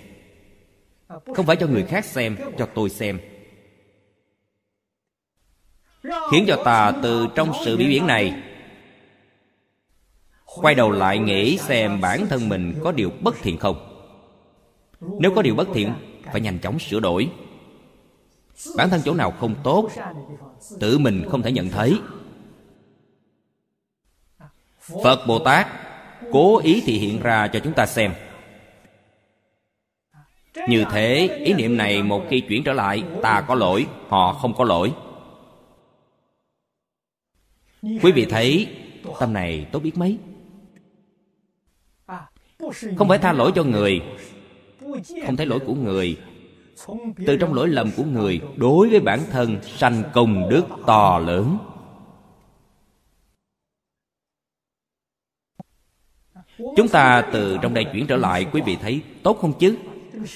[1.35, 3.21] Không phải cho người khác xem, cho tôi xem.
[6.03, 8.43] Khiến cho ta từ trong sự biểu diễn này
[10.57, 14.07] quay đầu lại nghĩ xem bản thân mình có điều bất thiện không.
[15.21, 15.93] Nếu có điều bất thiện,
[16.33, 17.31] phải nhanh chóng sửa đổi.
[18.77, 19.91] Bản thân chỗ nào không tốt,
[20.81, 21.99] tự mình không thể nhận thấy.
[25.05, 25.67] Phật bồ tát
[26.33, 28.13] cố ý thì hiện ra cho chúng ta xem.
[30.69, 34.55] Như thế, ý niệm này một khi chuyển trở lại, ta có lỗi, họ không
[34.55, 34.93] có lỗi.
[37.83, 38.77] Quý vị thấy,
[39.21, 40.19] tâm này tốt biết mấy?
[42.97, 44.03] Không phải tha lỗi cho người,
[45.27, 46.17] không thấy lỗi của người.
[47.27, 51.59] Từ trong lỗi lầm của người, đối với bản thân sanh công đức to lớn.
[56.77, 59.77] Chúng ta từ trong đây chuyển trở lại, quý vị thấy tốt không chứ?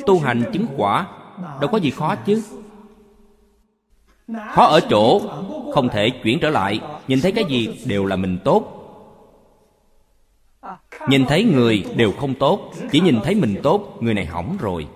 [0.07, 1.07] Tu hành chứng quả,
[1.61, 2.43] đâu có gì khó chứ?
[4.53, 5.21] Khó ở chỗ
[5.75, 6.81] không thể chuyển trở lại.
[7.09, 8.78] Nhìn thấy cái gì đều là mình tốt
[11.09, 14.89] nhìn thấy người đều không tốt, chỉ nhìn thấy mình tốt, người này hỏng rồi.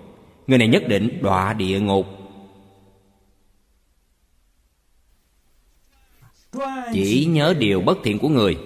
[0.46, 2.06] Người này nhất định đọa địa ngục.
[6.92, 8.58] Chỉ nhớ điều bất thiện của người.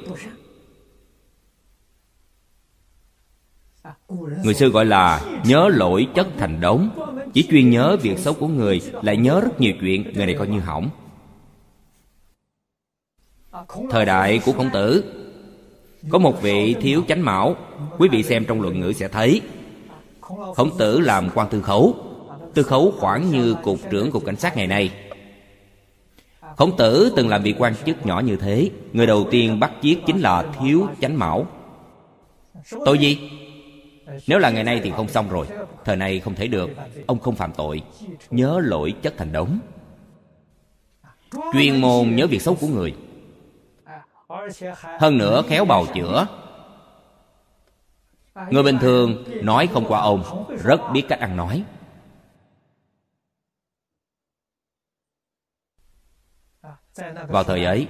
[4.44, 6.90] Người xưa gọi là nhớ lỗi chất thành đống.
[7.34, 10.48] Chỉ chuyên nhớ việc xấu của người lại nhớ rất nhiều chuyện, người này coi
[10.48, 10.90] như hỏng.
[13.90, 15.04] Thời đại của khổng tử
[16.10, 17.56] có một vị thiếu chánh mão,
[17.98, 19.40] quý vị xem trong luận ngữ sẽ thấy.
[20.54, 21.94] Khổng tử làm quan tư khấu
[22.54, 24.90] Tư khấu khoảng như cục trưởng cục cảnh sát ngày nay.
[26.56, 29.98] Khổng tử từng làm việc quan chức nhỏ như thế, Người đầu tiên bắt giết
[30.06, 31.46] chính là thiếu chánh mão.
[32.84, 33.30] Tội gì?
[34.26, 35.46] Nếu là ngày nay thì không xong rồi,
[35.84, 36.70] Thời này không thể được,
[37.06, 37.82] Ông không phạm tội,
[38.30, 39.58] Nhớ lỗi chất thành đống.
[41.52, 42.94] Chuyên môn nhớ việc xấu của người.
[45.00, 46.26] Hơn nữa khéo bào chữa.
[48.50, 51.64] Người bình thường nói không qua ông, Rất biết cách ăn nói.
[57.28, 57.88] Vào thời ấy,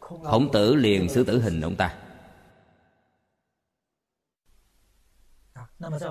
[0.00, 1.94] Khổng tử liền xử tử hình ông ta.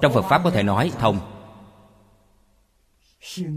[0.01, 1.19] Trong Phật Pháp có thể nói thông.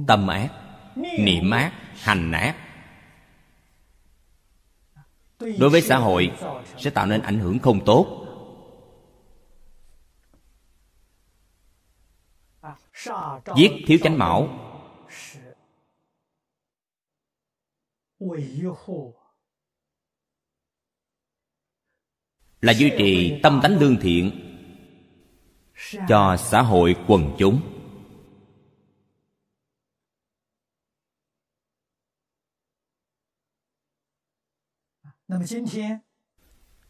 [0.07, 0.49] Tâm ác,
[0.97, 2.68] Niệm ác, Hành ác.
[5.41, 6.31] Đối với xã hội,
[6.79, 8.25] Sẽ tạo nên ảnh hưởng không tốt.
[13.57, 14.49] Giết thiếu chánh mão.
[22.61, 24.31] Là duy trì tâm tánh lương thiện
[26.09, 27.78] cho xã hội quần chúng.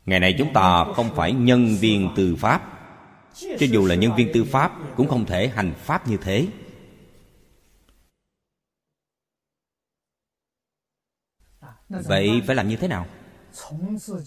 [0.04, 2.74] Ngày nay chúng ta không phải nhân viên tư pháp.
[3.34, 6.48] Cho dù là nhân viên tư pháp, cũng không thể hành pháp như thế.
[11.88, 13.06] Vậy phải làm như thế nào?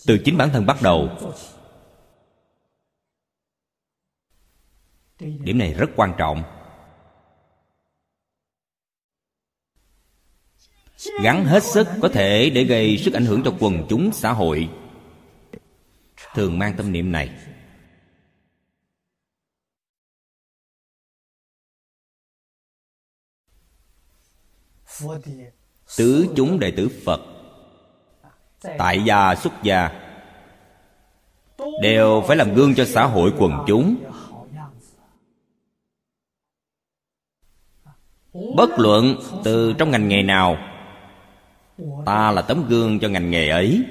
[0.07, 1.09] Từ chính bản thân bắt đầu.
[5.19, 6.60] Điểm này rất quan trọng.
[11.23, 14.69] Gắn hết sức có thể để gây sức ảnh hưởng cho quần chúng xã hội.
[16.33, 17.29] Thường mang tâm niệm này.
[25.97, 27.21] Tứ chúng đệ tử phật,
[28.77, 29.89] tại gia xuất gia,
[31.81, 33.95] đều phải làm gương cho xã hội quần chúng.
[38.33, 40.70] Bất luận từ trong ngành nghề nào
[42.05, 43.83] ta là tấm gương cho ngành nghề ấy.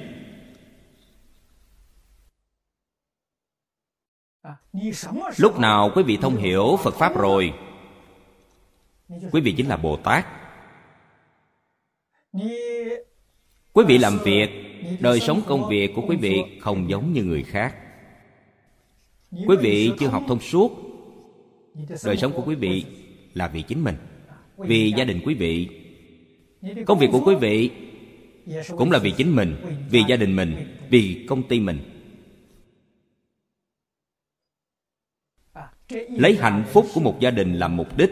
[5.36, 7.54] Lúc nào quý vị thông hiểu phật pháp rồi
[9.32, 10.26] quý vị chính là bồ tát.
[13.72, 14.50] Quý vị làm việc
[15.00, 17.76] đời sống công việc của quý vị không giống như người khác.
[19.30, 20.72] Quý vị chưa học thông suốt.
[22.04, 22.84] Đời sống của quý vị
[23.34, 23.96] là vì chính mình.
[24.56, 25.79] Vì gia đình quý vị
[26.87, 27.70] công việc của quý vị
[28.77, 29.57] cũng là vì chính mình,
[29.90, 31.79] vì gia đình mình, vì công ty mình.
[36.09, 38.11] Lấy hạnh phúc của một gia đình làm mục đích,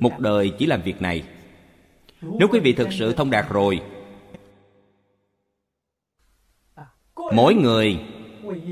[0.00, 1.22] một đời chỉ làm việc này.
[2.22, 3.80] Nếu quý vị thực sự thông đạt rồi,
[7.32, 7.98] mỗi người,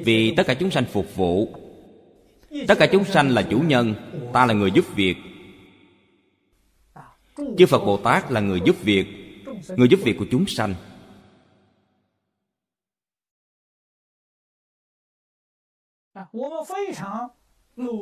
[0.04, 1.54] vì tất cả chúng sanh phục vụ,
[2.68, 3.94] tất cả chúng sanh là chủ nhân,
[4.32, 5.16] ta là người giúp việc
[7.36, 9.06] chư phật bồ tát là người giúp việc,
[9.76, 10.74] người giúp việc của chúng sanh.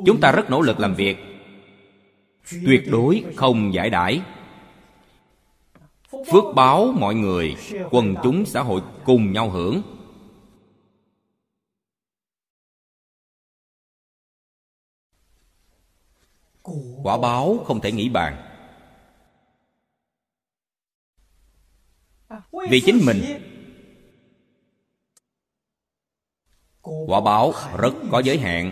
[0.05, 1.17] Chúng ta rất nỗ lực làm việc.
[2.65, 4.21] Tuyệt đối không giải đãi.
[6.11, 7.55] Phước báo mọi người,
[7.91, 9.81] quần chúng xã hội cùng nhau hưởng.
[17.03, 18.52] Quả báo không thể nghĩ bàn.
[22.69, 23.21] Vì chính mình.
[26.81, 28.71] Quả báo rất có giới hạn.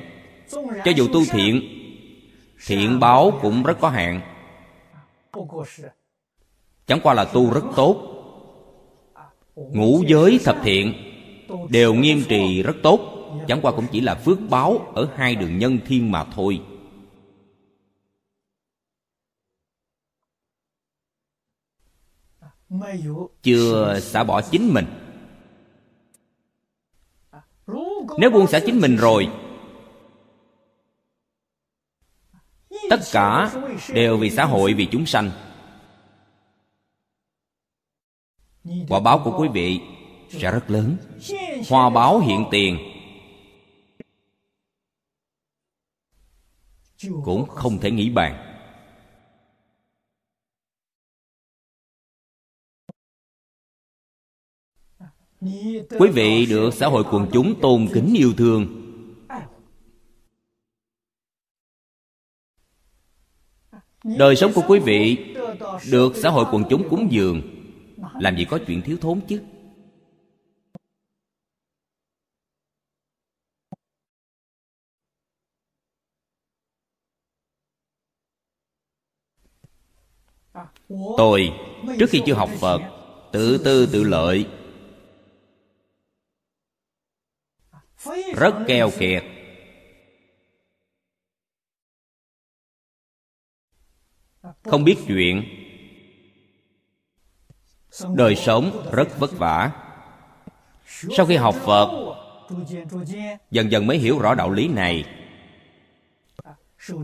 [0.85, 1.61] Cho dù tu thiện
[2.65, 4.21] thiện báo cũng rất có hạn.
[6.87, 8.07] Chẳng qua là tu rất tốt.
[9.55, 10.93] Ngũ giới thập thiện
[11.69, 12.99] đều nghiêm trì rất tốt.
[13.47, 16.61] Chẳng qua cũng chỉ là phước báo ở hai đường nhân thiên mà thôi.
[23.43, 24.85] Chưa xả bỏ chính mình.
[28.17, 29.27] Nếu buông xả chính mình rồi,
[32.89, 33.51] tất cả
[33.93, 35.31] đều vì xã hội, vì chúng sanh.
[38.89, 39.79] Quả báo của quý vị
[40.29, 40.97] sẽ rất lớn.
[41.69, 42.77] Hoa báo hiện tiền
[47.23, 48.50] cũng không thể nghĩ bàn.
[55.99, 58.77] Quý vị được xã hội quần chúng tôn kính yêu thương.
[64.03, 65.35] đời sống của quý vị
[65.91, 67.41] được xã hội quần chúng cúng dường.
[68.19, 69.41] Làm gì có chuyện thiếu thốn chứ?
[81.17, 81.53] Tôi
[81.99, 82.81] trước khi chưa học phật
[83.31, 84.45] tự tư tự lợi
[88.35, 89.23] rất keo kiệt.
[94.63, 95.43] Không biết chuyện.
[98.15, 99.71] Đời sống rất vất vả.
[100.85, 102.15] Sau khi học phật,
[103.51, 105.05] dần dần mới hiểu rõ đạo lý này.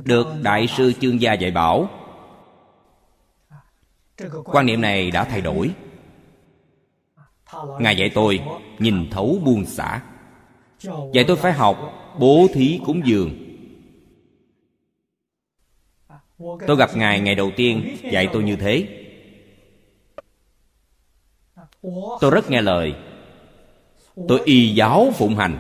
[0.04, 1.90] Được đại sư chương gia dạy bảo,
[4.46, 5.74] quan niệm này đã thay đổi.
[7.80, 8.40] Ngài dạy tôi
[8.80, 10.02] nhìn thấu buông xả
[11.14, 11.78] dạy tôi phải học,
[12.20, 13.30] bố thí cúng dường.
[16.68, 19.04] Tôi gặp ngài ngày đầu tiên, dạy tôi như thế.
[22.22, 22.96] Tôi rất nghe lời.
[24.28, 25.60] Tôi y giáo phụng hành.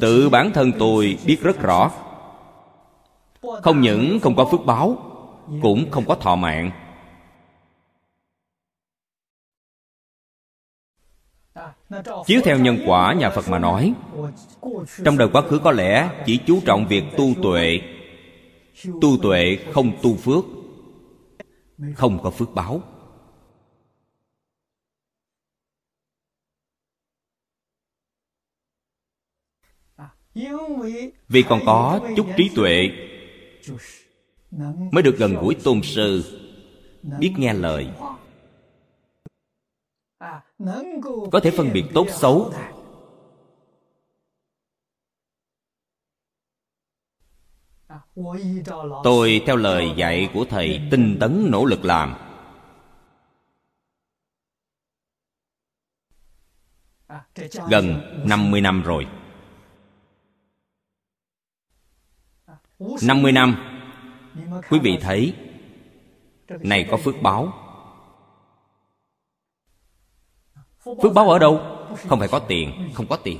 [0.00, 1.90] Tự bản thân tôi biết rất rõ.
[3.42, 4.96] Không những không có phước báo,
[5.62, 6.81] cũng không có thọ mạng.
[12.26, 13.94] Chiếu theo nhân quả nhà phật mà nói,
[15.04, 17.80] trong đời quá khứ có lẽ chỉ chú trọng việc tu tuệ.
[19.00, 20.44] Tu tuệ không tu phước,
[21.96, 22.82] không có phước báo.
[31.28, 32.90] Vì còn có chút trí tuệ
[34.92, 36.38] mới được gần gũi tôn sư,
[37.18, 37.88] biết nghe lời
[41.32, 42.52] có thể phân biệt tốt xấu.
[49.04, 52.14] Tôi theo lời dạy của thầy tinh tấn nỗ lực làm.
[57.68, 59.06] Gần 50 năm rồi.
[63.02, 63.56] 50 năm.
[64.70, 65.34] Quý vị thấy,
[66.48, 67.61] Này có phước báo.
[70.84, 71.60] Phước báo ở đâu?
[72.08, 73.38] Không phải có tiền, Không có tiền.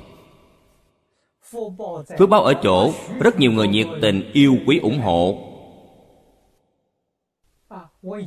[2.18, 5.48] Phước báo ở chỗ Rất nhiều người nhiệt tình yêu quý ủng hộ.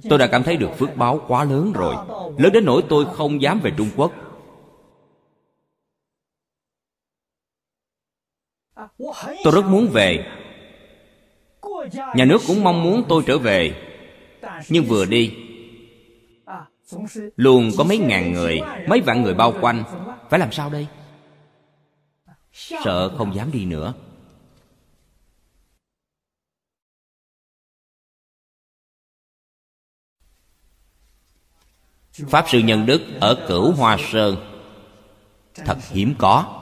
[0.10, 1.96] Tôi đã cảm thấy được phước báo quá lớn rồi.
[2.38, 4.12] Lớn đến nỗi tôi không dám về Trung Quốc.
[9.44, 10.26] Tôi rất muốn về.
[12.16, 13.76] Nhà nước cũng mong muốn tôi trở về.
[14.70, 15.45] Nhưng vừa đi
[17.36, 19.84] Luôn có mấy ngàn người, Mấy vạn người bao quanh.
[20.30, 20.88] Phải làm sao đây?
[22.54, 23.94] Sợ không dám đi nữa.
[32.30, 34.36] Pháp sư Nhân Đức ở Cửu Hoa Sơn.
[35.56, 36.62] Thật hiếm có.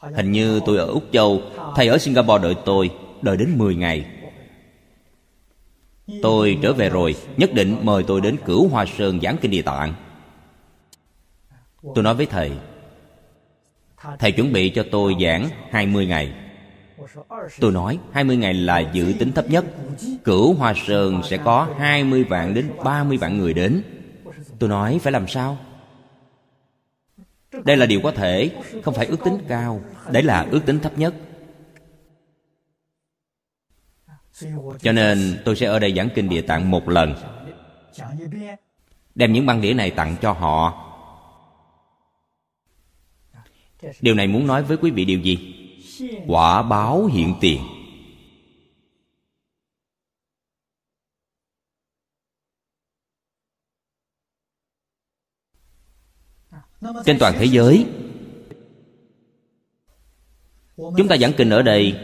[0.00, 1.42] Hình như tôi ở Úc Châu,
[1.76, 2.90] Thầy ở Singapore đợi tôi,
[3.22, 4.17] Đợi đến 10 ngày.
[6.22, 9.62] Tôi trở về rồi, Nhất định mời tôi đến Cửu Hoa Sơn giảng kinh địa
[9.62, 9.94] tạng.
[11.94, 12.52] Tôi nói với thầy
[14.18, 16.32] Thầy chuẩn bị cho tôi giảng 20 ngày.
[17.60, 19.64] Tôi nói 20 ngày là dự tính thấp nhất.
[20.24, 23.82] Cửu Hoa Sơn sẽ có 20 vạn đến 30 vạn người đến.
[24.58, 25.58] Tôi nói, phải làm sao?
[27.64, 28.50] Đây là điều có thể,
[28.82, 29.80] không phải ước tính cao.
[30.10, 31.14] Đấy là ước tính thấp nhất.
[34.80, 37.14] Cho nên tôi sẽ ở đây giảng kinh địa tạng một lần.
[39.14, 40.84] Đem những băng đĩa này tặng cho họ.
[44.00, 45.54] Điều này muốn nói với quý vị điều gì?
[46.26, 47.60] Quả báo hiện tiền.
[57.04, 57.86] Trên toàn thế giới,
[60.76, 61.94] chúng ta giảng kinh ở đây,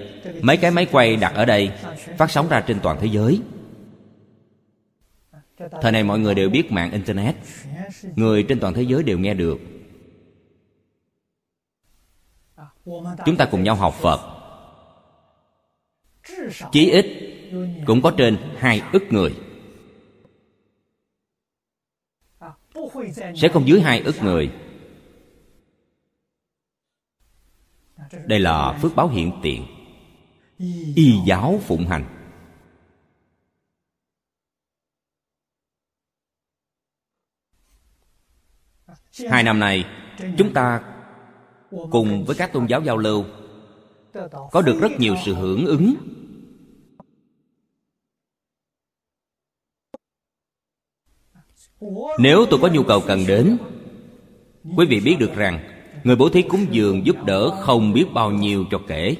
[0.43, 1.70] mấy cái máy quay đặt ở đây
[2.19, 3.41] phát sóng ra trên toàn thế giới.
[5.83, 7.35] Thời này mọi người đều biết mạng internet.
[8.17, 9.59] Người trên toàn thế giới đều nghe được.
[13.25, 14.21] Chúng ta cùng nhau học phật.
[16.73, 17.07] Chí ít
[17.87, 19.35] cũng có trên hai ức người.
[23.37, 24.51] Sẽ không dưới hai ức người.
[28.25, 29.67] Đây là phước báo hiện tiện
[30.97, 32.05] y giáo phụng hành.
[39.31, 39.85] Hai năm nay,
[40.39, 40.83] chúng ta
[41.91, 43.25] cùng với các tôn giáo giao lưu,
[44.53, 45.95] có được rất nhiều sự hưởng ứng.
[52.19, 53.59] Nếu tôi có nhu cầu cần đến,
[54.77, 55.71] quý vị biết được rằng
[56.05, 59.17] người bố thí cúng dường giúp đỡ không biết bao nhiêu cho kể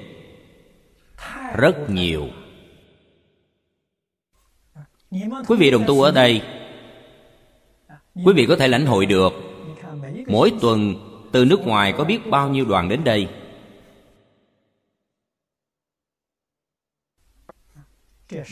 [1.55, 2.29] rất nhiều.
[5.49, 6.43] Quý vị đồng tu ở đây,
[8.15, 9.33] quý vị có thể lãnh hội được.
[10.27, 10.95] Mỗi tuần,
[11.33, 13.29] từ nước ngoài có biết bao nhiêu đoàn đến đây?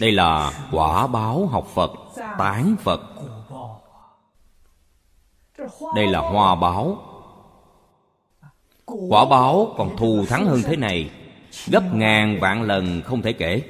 [0.00, 1.90] Đây là quả báo học phật,
[2.38, 3.00] tán phật.
[5.96, 7.08] Đây là hoa báo.
[8.84, 11.10] Quả báo còn thù thắng hơn thế này
[11.66, 13.62] gấp ngàn vạn lần không thể kể.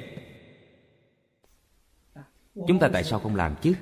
[2.67, 3.73] Chúng ta tại sao không làm chứ?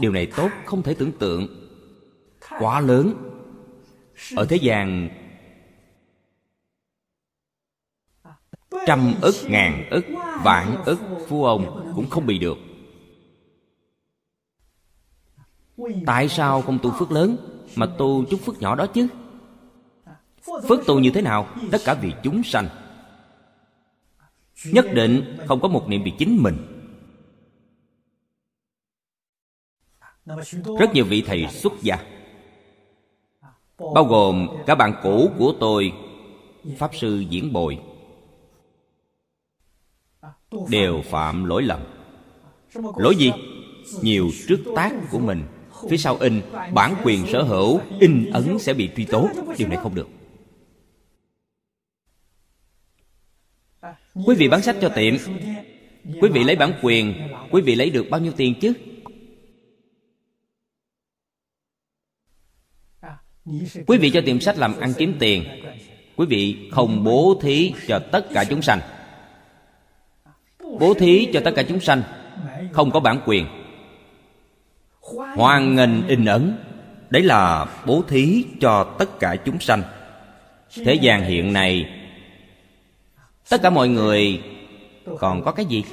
[0.00, 1.68] Điều này tốt không thể tưởng tượng.
[2.58, 3.14] Quá lớn.
[4.36, 5.08] Ở thế gian,
[8.86, 10.04] trăm ức, ngàn ức,
[10.44, 12.58] vạn ức phú ông cũng không bị được.
[16.06, 17.36] Tại sao không tu phước lớn
[17.76, 19.08] mà tu chút phước nhỏ đó chứ?
[20.68, 22.68] Phước tu như thế nào, tất cả vì chúng sanh.
[24.64, 26.56] Nhất định không có một niệm vì chính mình.
[30.78, 31.98] Rất nhiều vị thầy xuất gia,
[33.78, 35.92] bao gồm cả bạn cũ của tôi,
[36.78, 37.78] pháp sư diễn bồi,
[40.68, 41.80] đều phạm lỗi lầm.
[42.96, 43.32] Lỗi gì?
[44.02, 45.42] Nhiều trước tác của mình,
[45.90, 46.42] phía sau in
[46.74, 49.28] bản quyền sở hữu, in ấn sẽ bị truy tố.
[49.58, 50.08] Điều này không được.
[54.24, 55.14] Quý vị bán sách cho tiệm.
[56.20, 57.14] Quý vị lấy bản quyền.
[57.50, 58.72] Quý vị lấy được bao nhiêu tiền chứ?
[63.86, 65.44] Quý vị cho tiệm sách làm ăn kiếm tiền.
[66.16, 68.80] Quý vị không bố thí cho tất cả chúng sanh.
[70.80, 72.02] Bố thí cho tất cả chúng sanh,
[72.72, 73.46] không có bản quyền.
[75.36, 76.56] Hoan nghênh in ấn.
[77.10, 79.82] Đấy là bố thí cho tất cả chúng sanh.
[80.84, 81.86] Thế gian hiện nay
[83.50, 84.42] tất cả mọi người
[85.18, 85.84] còn có cái gì?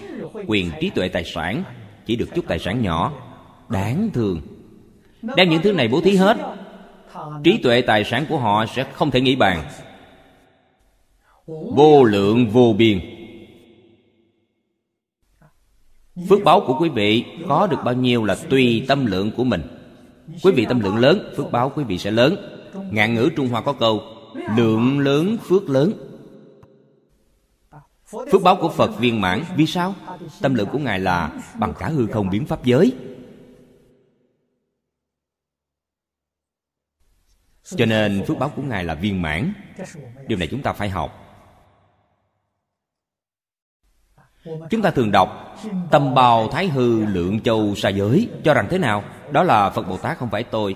[0.48, 1.64] Quyền trí tuệ tài sản,
[2.06, 3.14] chỉ được chút tài sản nhỏ.
[3.70, 4.42] Đáng thương.
[5.36, 6.38] Đem những thứ này bố thí hết,
[7.44, 9.64] trí tuệ tài sản của họ sẽ không thể nghĩ bàn.
[11.76, 13.00] Vô lượng vô biên.
[16.30, 19.62] Phước báo của quý vị có được bao nhiêu là tùy tâm lượng của mình.
[20.44, 22.36] Quý vị tâm lượng lớn, phước báo quý vị sẽ lớn.
[22.92, 24.02] Ngạn ngữ trung hoa có câu,
[24.58, 25.94] lượng lớn, phước lớn
[28.32, 29.96] phước báo của phật viên mãn, vì sao?
[30.42, 32.96] Tâm lượng của ngài là bằng cả hư không biến pháp giới.
[37.64, 39.54] Cho nên phước báo của ngài là viên mãn.
[40.28, 41.20] Điều này chúng ta phải học.
[44.70, 45.58] Chúng ta thường đọc,
[45.92, 48.30] tâm bào thái hư lượng châu xa giới.
[48.44, 49.04] Cho rằng thế nào?
[49.32, 50.76] Đó là phật bồ tát không phải tôi.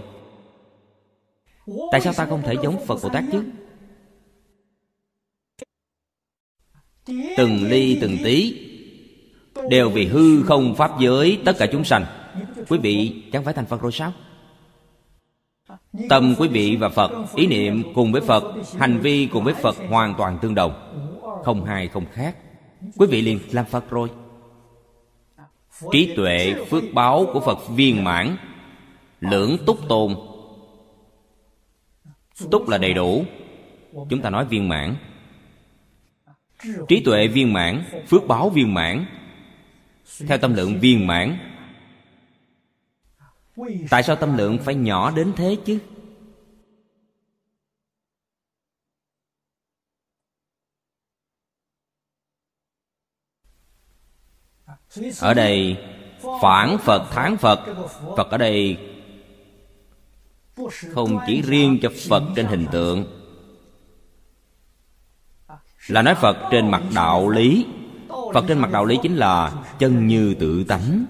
[1.91, 3.43] Tại sao ta không thể giống phật bồ tát chứ?
[7.37, 8.63] Từng ly, từng tí.
[9.69, 12.05] Đều vì hư không pháp giới tất cả chúng sanh.
[12.69, 14.13] Quý vị, chẳng phải thành phật rồi sao?
[16.09, 18.43] Tâm quý vị và phật, ý niệm cùng với phật,
[18.77, 20.73] hành vi cùng với phật hoàn toàn tương đồng.
[21.43, 22.35] Không hai, không khác.
[22.97, 24.09] Quý vị liền làm phật rồi.
[25.91, 28.37] Trí tuệ, phước báo của phật viên mãn,
[29.21, 30.15] lưỡng túc tôn.
[32.51, 33.25] Túc là đầy đủ.
[34.09, 34.95] Chúng ta nói viên mãn
[36.87, 39.05] trí tuệ viên mãn, phước báo viên mãn.
[40.27, 41.37] Theo tâm lượng viên mãn,
[43.89, 45.79] tại sao tâm lượng phải nhỏ đến thế chứ?
[55.19, 55.77] Ở đây,
[56.41, 57.59] phản phật, thán phật.
[58.17, 58.77] Phật ở đây
[60.93, 63.26] không chỉ riêng cho phật trên hình tượng
[65.87, 67.65] là nói phật trên mặt đạo lý.
[68.33, 71.05] Phật trên mặt đạo lý chính là chân như tự tánh.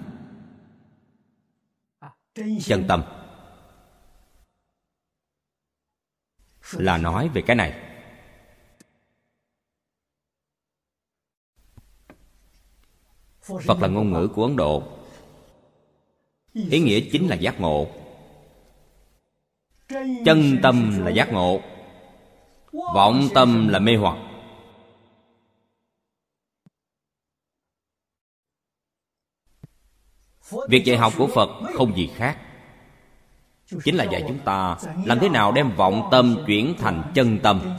[2.64, 3.02] Chân tâm.
[6.72, 7.84] Là nói về cái này.
[13.42, 14.82] Phật là ngôn ngữ của ấn độ.
[16.52, 17.86] Ý nghĩa chính là giác ngộ.
[20.24, 21.60] Chân tâm là giác ngộ.
[22.72, 24.27] Vọng tâm là mê hoặc.
[30.68, 32.38] Việc dạy học của phật không gì khác.
[33.84, 37.76] Chính là dạy chúng ta làm thế nào đem vọng tâm chuyển thành chân tâm.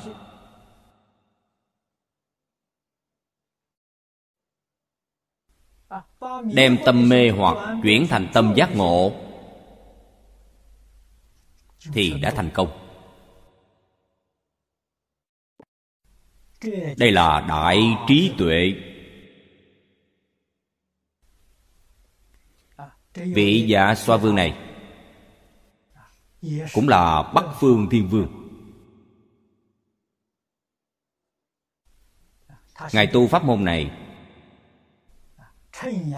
[6.53, 9.11] Đem tâm mê hoặc chuyển thành tâm giác ngộ
[11.93, 12.70] thì đã thành công.
[16.97, 18.74] Đây là đại trí tuệ.
[23.26, 24.57] Vị dạ xoa vương này
[26.74, 28.28] cũng là bắc phương thiên vương.
[32.93, 33.91] Ngài tu pháp môn này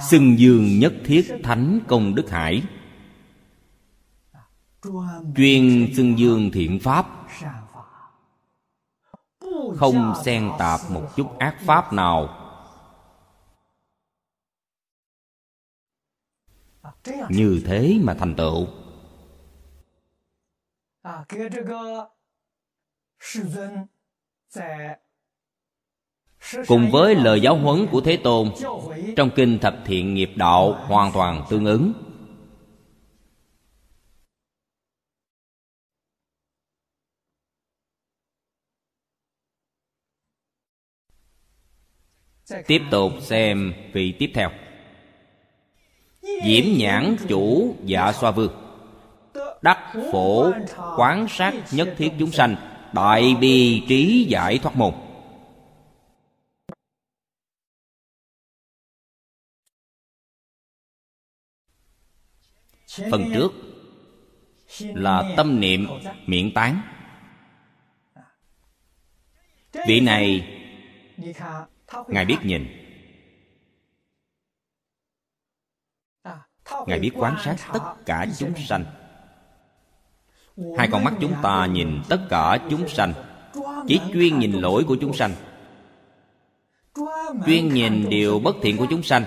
[0.09, 2.63] xưng dương nhất thiết thánh công đức hải.
[5.35, 7.05] Chuyên xưng dương thiện pháp
[9.77, 12.40] không xen tạp một chút ác pháp nào
[17.29, 18.67] như thế mà thành tựu.
[26.67, 28.51] Cùng với lời giáo huấn của thế tôn
[29.15, 31.93] trong kinh thập thiện nghiệp đạo hoàn toàn tương ứng.
[42.67, 44.49] Tiếp tục xem vị tiếp theo
[46.21, 48.51] diễm nhãn chủ dạ xoa vương.
[49.61, 50.51] Đắc phổ
[50.97, 52.55] quán sát nhất thiết chúng sanh,
[52.93, 54.93] đại bi trí giải thoát môn.
[63.11, 63.51] Phần trước
[64.79, 65.87] là tâm niệm
[66.25, 66.81] miệng tán.
[69.87, 70.47] Vị này,
[72.07, 72.80] ngài biết nhìn.
[76.87, 78.85] Ngài biết quan sát tất cả chúng sanh.
[80.77, 83.13] Hai con mắt chúng ta nhìn tất cả chúng sanh,
[83.87, 85.31] chỉ chuyên nhìn lỗi của chúng sanh,
[87.45, 89.25] chuyên nhìn điều bất thiện của chúng sanh.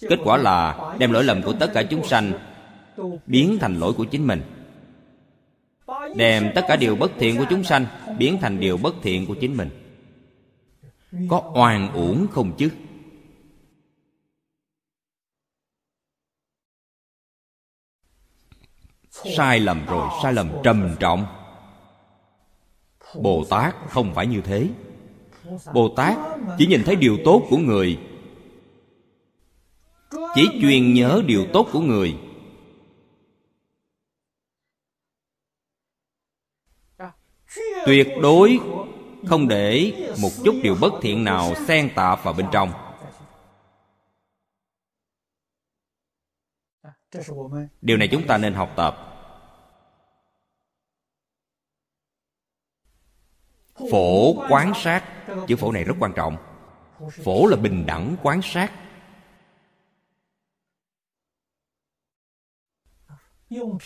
[0.00, 2.32] Kết quả là đem lỗi lầm của tất cả chúng sanh
[3.26, 4.42] biến thành lỗi của chính mình.
[6.16, 7.86] Đem tất cả điều bất thiện của chúng sanh
[8.18, 9.70] biến thành điều bất thiện của chính mình.
[11.30, 12.70] Có oan uổng không chứ?
[19.14, 21.26] Sai lầm rồi, sai lầm trầm trọng.
[23.22, 24.68] Bồ tát không phải như thế.
[25.74, 26.18] Bồ tát
[26.58, 27.98] chỉ nhìn thấy điều tốt của người.
[30.34, 32.16] Chỉ chuyên nhớ điều tốt của người.
[37.86, 38.58] Tuyệt đối
[39.26, 39.92] không để
[40.22, 42.83] một chút điều bất thiện nào xen tạp vào bên trong.
[47.80, 48.96] Điều này chúng ta nên học tập.
[53.90, 55.04] Phổ quán sát.
[55.46, 56.36] Chữ phổ này rất quan trọng.
[57.24, 58.72] Phổ là bình đẳng quán sát.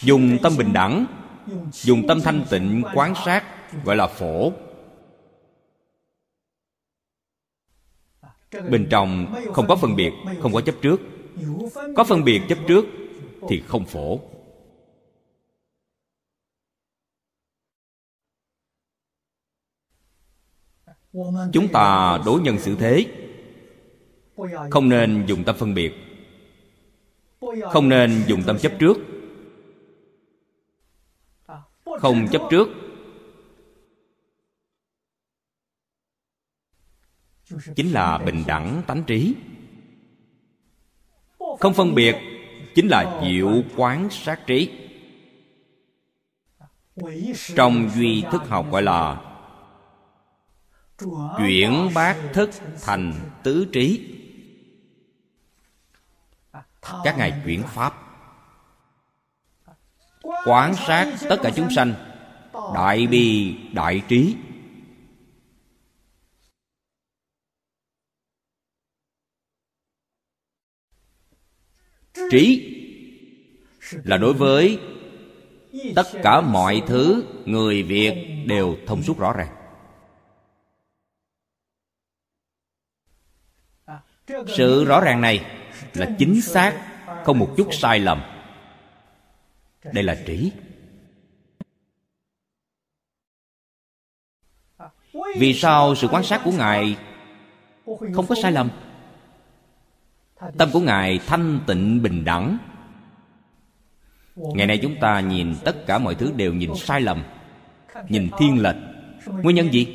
[0.01, 1.07] Dùng tâm bình đẳng.
[1.72, 3.45] Dùng tâm thanh tịnh quán sát,
[3.85, 4.53] gọi là phổ.
[8.70, 10.12] Bên trong không có phân biệt,
[10.43, 11.01] không có chấp trước.
[11.97, 12.85] Có phân biệt chấp trước
[13.49, 14.20] thì không phổ.
[21.53, 23.07] Chúng ta đối nhân xử thế.
[24.70, 25.93] Không nên dùng tâm phân biệt.
[27.72, 28.97] Không nên dùng tâm chấp trước.
[31.84, 32.68] Không chấp trước.
[37.76, 39.34] Chính là bình đẳng tánh trí.
[41.61, 42.14] Không phân biệt
[42.79, 44.70] chính là diệu quán sát trí.
[47.57, 49.20] Trong duy thức học gọi là
[51.39, 52.51] chuyển bát thức
[52.83, 53.12] thành
[53.43, 54.14] tứ trí.
[57.05, 57.95] Các ngài chuyển pháp.
[60.45, 61.95] Quán sát tất cả chúng sanh,
[62.74, 64.37] đại bi, đại trí.
[72.31, 72.74] Trí
[74.05, 74.79] là đối với
[75.97, 79.55] tất cả mọi thứ, người việt đều thông suốt rõ ràng.
[84.57, 85.45] Sự rõ ràng này
[85.95, 88.22] là chính xác, không một chút sai lầm.
[89.93, 90.53] Đây là trí.
[95.37, 96.97] Vì sao sự quan sát của ngài
[98.14, 98.70] không có sai lầm?
[100.59, 102.59] Tâm của ngài thanh tịnh bình đẳng.
[104.36, 107.22] Ngày nay chúng ta nhìn tất cả mọi thứ đều nhìn sai lầm
[108.09, 108.76] nhìn thiên lệch.
[109.26, 109.86] Nguyên nhân gì?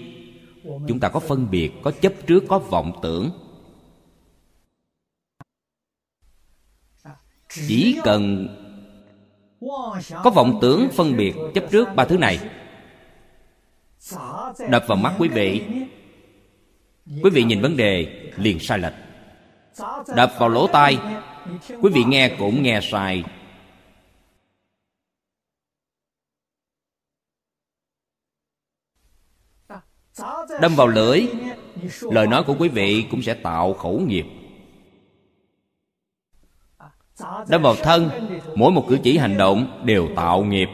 [0.63, 3.31] Chúng ta có phân biệt có chấp trước có vọng tưởng.
[7.67, 8.47] Chỉ cần
[10.23, 12.39] có vọng tưởng phân biệt chấp trước ba thứ này.
[14.69, 15.61] Đập vào mắt quý vị.
[17.23, 18.93] Quý vị nhìn vấn đề liền sai lệch
[20.15, 20.99] đập vào lỗ tai.
[21.82, 23.24] Quý vị nghe cũng nghe sai.
[30.61, 31.28] Đâm vào lưỡi.
[32.01, 34.26] Lời nói của quý vị cũng sẽ tạo khẩu nghiệp.
[37.47, 38.09] Đâm vào thân.
[38.55, 40.67] Mỗi một cử chỉ hành động đều tạo nghiệp.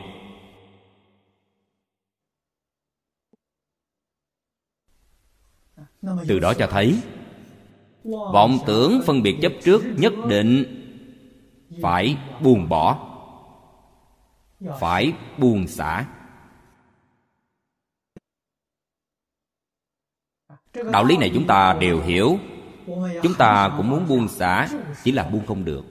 [6.27, 7.01] Từ đó cho thấy
[8.11, 10.65] vọng tưởng phân biệt chấp trước nhất định,
[11.81, 13.05] phải buông bỏ,
[14.79, 16.05] phải buông xả.
[20.91, 22.37] Đạo lý này chúng ta đều hiểu.
[23.23, 24.67] Chúng ta cũng muốn buông xả,
[25.03, 25.83] chỉ là buông không được.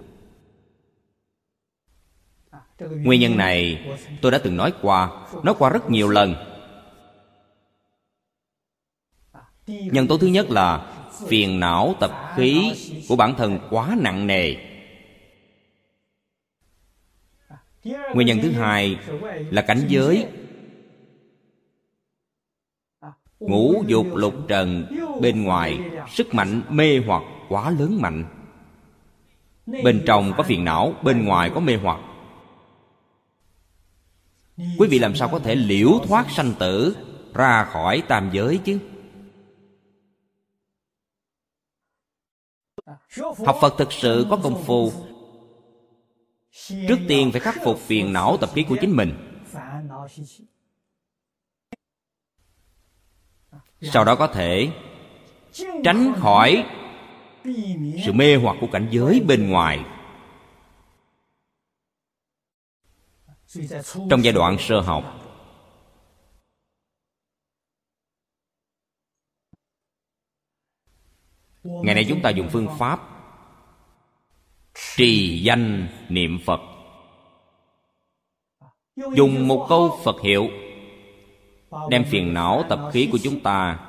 [2.78, 3.86] Nguyên nhân này,
[4.22, 6.34] tôi đã từng nói qua nói qua rất nhiều lần.
[9.66, 10.94] Nhân tố thứ nhất là
[11.26, 12.72] phiền não tập khí
[13.08, 14.54] của bản thân quá nặng nề.
[18.14, 18.96] Nguyên nhân thứ hai
[19.50, 20.26] là cảnh giới.
[23.40, 24.86] Ngũ dục lục trần
[25.20, 25.78] bên ngoài,
[26.10, 28.24] sức mạnh mê hoặc quá lớn mạnh.
[29.66, 32.00] Bên trong có phiền não, bên ngoài có mê hoặc.
[34.78, 36.96] Quý vị làm sao có thể liễu thoát sanh tử
[37.34, 38.78] ra khỏi tam giới chứ?
[43.16, 44.92] Học phật thực sự có công phu.
[46.68, 49.12] Trước tiên phải khắc phục phiền não tập khí của chính mình.
[53.80, 54.70] Sau đó có thể
[55.84, 56.64] tránh khỏi
[58.04, 59.84] sự mê hoặc của cảnh giới bên ngoài.
[64.10, 65.27] Trong giai đoạn sơ học
[71.68, 73.00] ngày nay chúng ta dùng phương pháp
[74.96, 76.60] trì danh niệm phật.
[78.96, 80.48] Dùng một câu phật hiệu
[81.90, 83.80] đem phiền não, tập khí của chúng ta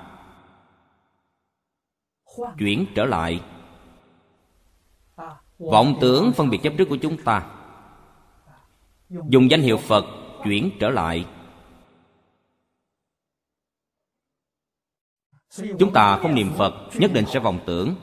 [2.60, 3.42] chuyển trở lại.
[5.60, 7.46] Vọng tưởng phân biệt chấp trước của chúng ta.
[9.10, 10.06] Dùng danh hiệu phật
[10.44, 11.26] chuyển trở lại.
[15.52, 17.96] Chúng ta không niệm phật, nhất định sẽ vọng tưởng.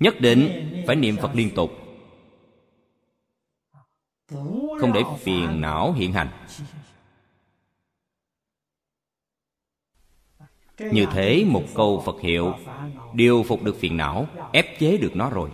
[0.00, 1.70] Nhất định phải niệm phật liên tục.
[4.80, 6.28] Không để phiền não hiện hành.
[10.78, 12.52] Như thế một câu phật hiệu
[13.14, 15.50] điều phục được phiền não, ép chế được nó rồi.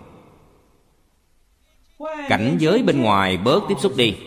[2.29, 4.17] Cảnh giới bên ngoài bớt tiếp xúc đi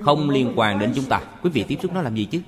[0.00, 1.38] không liên quan đến chúng ta.
[1.42, 2.42] Quý vị tiếp xúc nó làm gì chứ?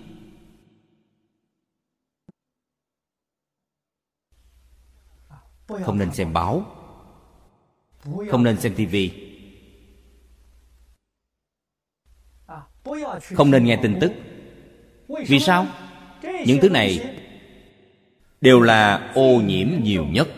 [5.85, 6.67] Không nên xem báo.
[8.31, 9.33] Không nên xem tivi
[13.35, 14.13] không nên nghe tin tức.
[15.29, 15.67] Vì sao?
[16.47, 17.19] Những thứ này
[18.41, 20.29] đều là ô nhiễm nhiều nhất.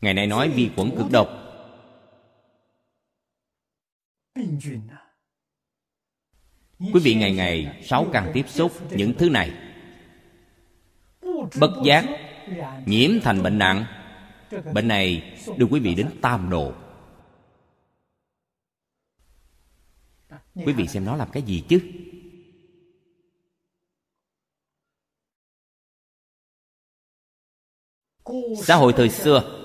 [0.00, 1.47] Ngày nay nói vi khuẩn cực độc
[6.78, 9.52] quý vị ngày ngày sáu căn tiếp xúc những thứ này.
[11.60, 12.04] bất giác
[12.86, 13.84] nhiễm thành bệnh nặng.
[14.74, 16.72] Bệnh này đưa quý vị đến tam độ
[20.54, 21.80] quý vị xem nó làm cái gì chứ?
[28.62, 29.64] Xã hội thời xưa.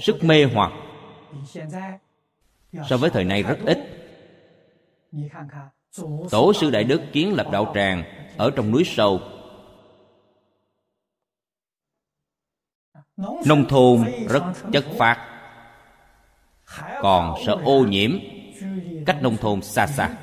[0.00, 0.72] Sức mê hoặc
[2.88, 3.78] so với thời nay rất ít.
[6.30, 8.04] Tổ sư đại đức kiến lập đạo tràng
[8.36, 9.20] ở trong núi sâu.
[13.46, 15.30] Nông thôn rất chất phát
[17.00, 18.10] còn sợ ô nhiễm
[19.06, 20.16] cách nông thôn xa xa.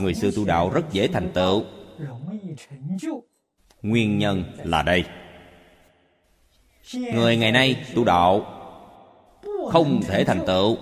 [0.00, 1.64] Người xưa tu đạo rất dễ thành tựu.
[3.82, 5.04] Nguyên nhân là đây
[6.92, 8.46] người ngày nay tu đạo
[9.70, 10.78] không thể thành tựu.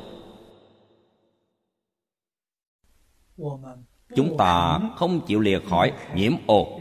[4.17, 6.81] Chúng ta không chịu lìa khỏi nhiễm ô.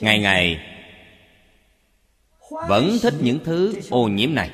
[0.00, 0.58] Ngày ngày
[2.68, 4.50] vẫn thích những thứ ô nhiễm này.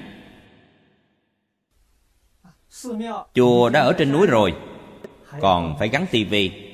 [3.35, 4.55] Chùa đã ở trên núi rồi,
[5.41, 6.68] còn phải gắn tivi.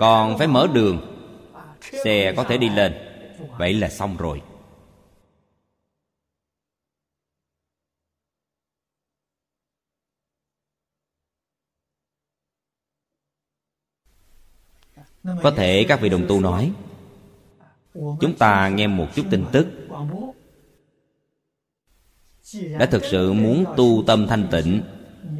[0.00, 1.00] Còn phải mở đường,
[2.04, 2.94] xe có thể đi lên.
[3.58, 4.42] Vậy là xong rồi.
[15.42, 16.72] Có thể các vị đồng tu nói,
[17.94, 19.66] chúng ta nghe một chút tin tức.
[22.78, 24.82] Đã thực sự muốn tu tâm thanh tịnh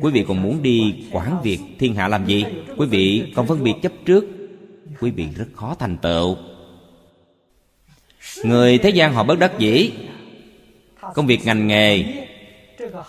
[0.00, 2.44] quý vị còn muốn đi quản việc thiên hạ làm gì?
[2.76, 4.24] Quý vị còn phân biệt chấp trước.
[5.00, 6.36] Quý vị rất khó thành tựu.
[8.44, 9.92] Người thế gian họ bất đắc dĩ.
[11.14, 12.04] Công việc ngành nghề,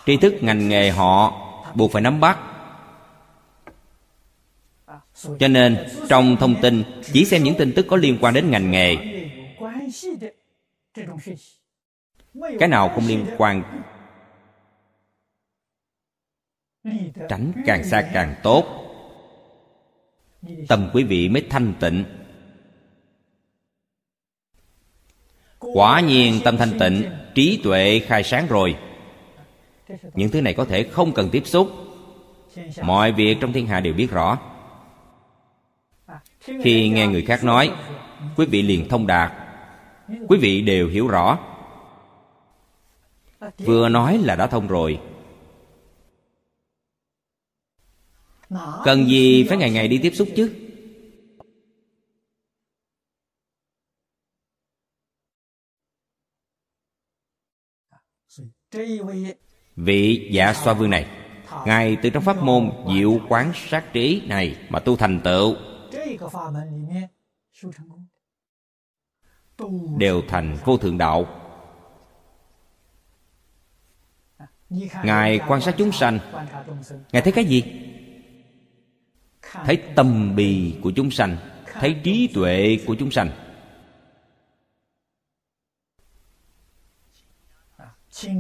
[0.06, 1.34] tri thức ngành nghề họ
[1.76, 2.40] buộc phải nắm bắt.
[5.40, 5.78] Cho nên,
[6.10, 8.98] trong thông tin, chỉ xem những tin tức có liên quan đến ngành nghề.
[12.60, 13.64] Cái nào không liên quan
[17.30, 18.66] tránh càng xa càng tốt.
[20.68, 22.04] Tâm quý vị mới thanh tịnh.
[25.60, 27.04] Quả nhiên tâm thanh tịnh,
[27.36, 28.76] trí tuệ khai sáng rồi.
[30.14, 31.72] Những thứ này có thể không cần tiếp xúc.
[32.82, 34.38] Mọi việc trong thiên hạ đều biết rõ.
[36.40, 37.72] Khi nghe người khác nói,
[38.38, 39.32] quý vị liền thông đạt.
[40.30, 41.40] Quý vị đều hiểu rõ.
[43.58, 45.00] Vừa nói là đã thông rồi.
[48.84, 50.54] Cần gì phải ngày ngày đi tiếp xúc chứ?
[59.76, 61.08] Vị dạ xoa vương này
[61.66, 65.56] ngài từ trong pháp môn diệu quán sát trí này mà tu thành tựu.
[69.98, 71.26] Đều thành vô thượng đạo.
[75.04, 76.20] Ngài quan sát chúng sanh.
[77.12, 77.64] Ngài thấy cái gì
[79.66, 81.38] thấy tâm bì của chúng sanh
[81.74, 83.30] thấy trí tuệ của chúng sanh.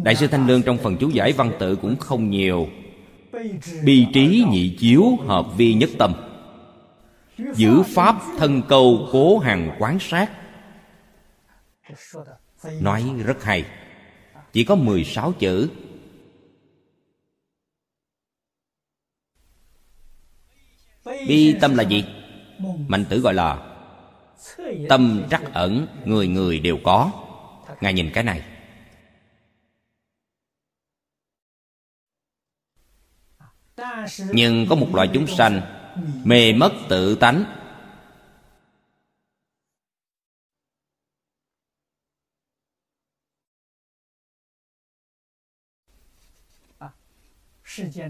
[0.03, 2.67] Đại sư thanh lương trong phần chú giải văn tự cũng không nhiều.
[3.83, 6.13] Bi trí nhị chiếu hợp vi nhất tâm.
[7.55, 10.31] Giữ pháp thân câu cố hằng quán sát.
[12.81, 13.65] Nói rất hay.
[14.53, 15.69] Chỉ có 16 chữ
[21.05, 22.05] bi tâm là gì?
[22.87, 23.57] Mạnh tử gọi là
[24.89, 27.11] tâm trắc ẩn người người đều có.
[27.81, 28.41] Ngài nhìn cái này.
[34.31, 35.61] Nhưng có một loại chúng sanh
[36.23, 37.62] mê mất tự tánh.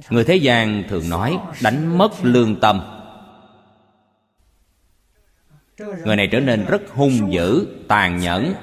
[0.10, 2.82] Người thế gian thường nói đánh mất lương tâm.
[6.06, 8.54] Người này trở nên rất hung dữ, tàn nhẫn.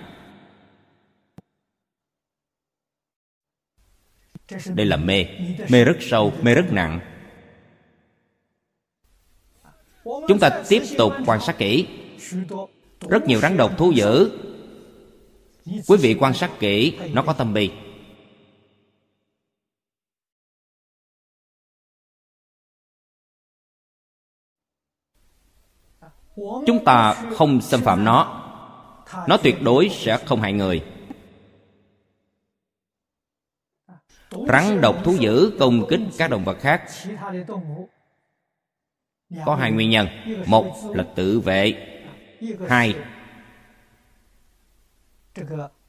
[4.75, 5.27] Đây là mê.
[5.69, 7.01] Mê rất sâu, mê rất nặng.
[10.05, 11.87] Chúng ta tiếp tục quan sát kỹ.
[13.09, 14.31] Rất nhiều rắn độc thú dữ.
[15.65, 17.71] Quý vị quan sát kỹ, nó có tâm bi.
[26.67, 28.37] Chúng ta không xâm phạm nó.
[29.29, 30.85] Nó tuyệt đối sẽ không hại người.
[34.31, 36.83] Rắn độc thú dữ công kích các động vật khác.
[39.47, 40.07] Có hai nguyên nhân.
[40.47, 41.87] Một là tự vệ.
[42.69, 42.95] Hai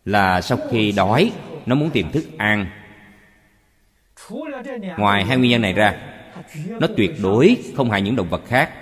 [0.05, 1.31] là sau khi đói,
[1.65, 2.69] nó muốn tìm thức ăn.
[4.97, 6.17] Ngoài hai nguyên nhân này ra,
[6.67, 8.80] nó tuyệt đối không hại những động vật khác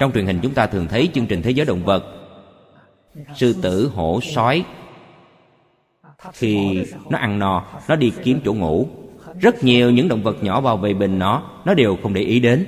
[0.00, 2.04] trong truyền hình chúng ta thường thấy chương trình thế giới động vật.
[3.34, 4.64] sư tử hổ sói.
[6.32, 8.88] khi nó ăn no nó đi kiếm chỗ ngủ.
[9.40, 12.40] rất nhiều những động vật nhỏ vào vệ bình nó nó đều không để ý
[12.40, 12.66] đến.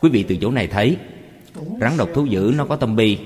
[0.00, 0.96] Quý vị từ chỗ này thấy
[1.80, 3.18] rắn độc thú dữ nó có tâm bi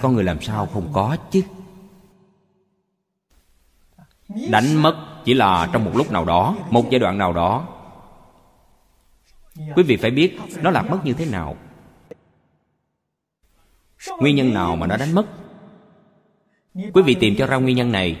[0.00, 1.42] con người làm sao không có chứ?
[4.50, 7.68] Đánh mất chỉ là trong một lúc nào đó, một giai đoạn nào đó.
[9.76, 11.56] Quý vị phải biết nó lạc mất như thế nào.
[14.18, 15.26] Nguyên nhân nào mà nó đánh mất?
[16.74, 18.20] Quý vị tìm cho ra nguyên nhân này.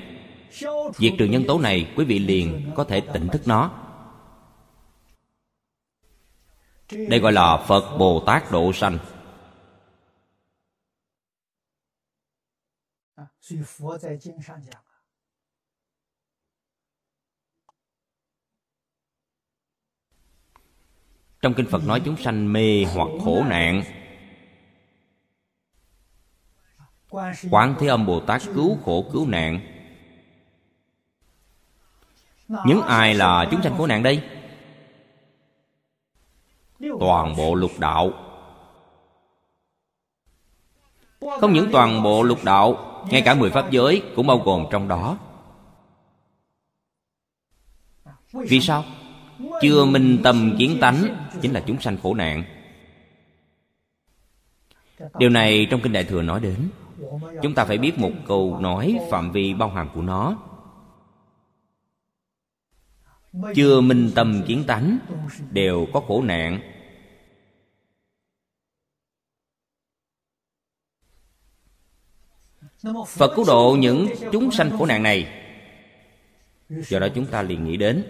[0.94, 3.70] Diệt trừ nhân tố này, quý vị liền có thể tỉnh thức nó.
[7.08, 8.98] Đây gọi là phật bồ tát độ sanh.
[21.42, 23.82] Trong kinh phật nói chúng sanh mê hoặc khổ nạn.
[27.50, 29.60] Quán thế âm bồ tát cứu khổ cứu nạn.
[32.48, 34.22] Những ai là chúng sanh khổ nạn đây?
[37.00, 38.10] Toàn bộ lục đạo.
[41.40, 44.88] Không những toàn bộ lục đạo ngay cả mười pháp giới cũng bao gồm trong
[44.88, 45.18] đó.
[48.32, 48.84] Vì sao?
[49.62, 52.44] Chưa minh tâm kiến tánh chính là chúng sanh khổ nạn.
[55.18, 56.68] Điều này trong kinh đại thừa nói đến.
[57.42, 60.36] Chúng ta phải biết một câu nói phạm vi bao hàm của nó.
[63.54, 64.98] Chưa minh tâm kiến tánh
[65.50, 66.71] đều có khổ nạn.
[73.08, 75.28] Phật cứu độ những chúng sanh khổ nạn này.
[76.68, 78.04] Do đó chúng ta liền nghĩ đến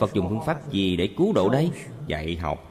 [0.00, 1.70] phật dùng phương pháp gì để cứu độ đây?
[2.06, 2.64] Dạy học.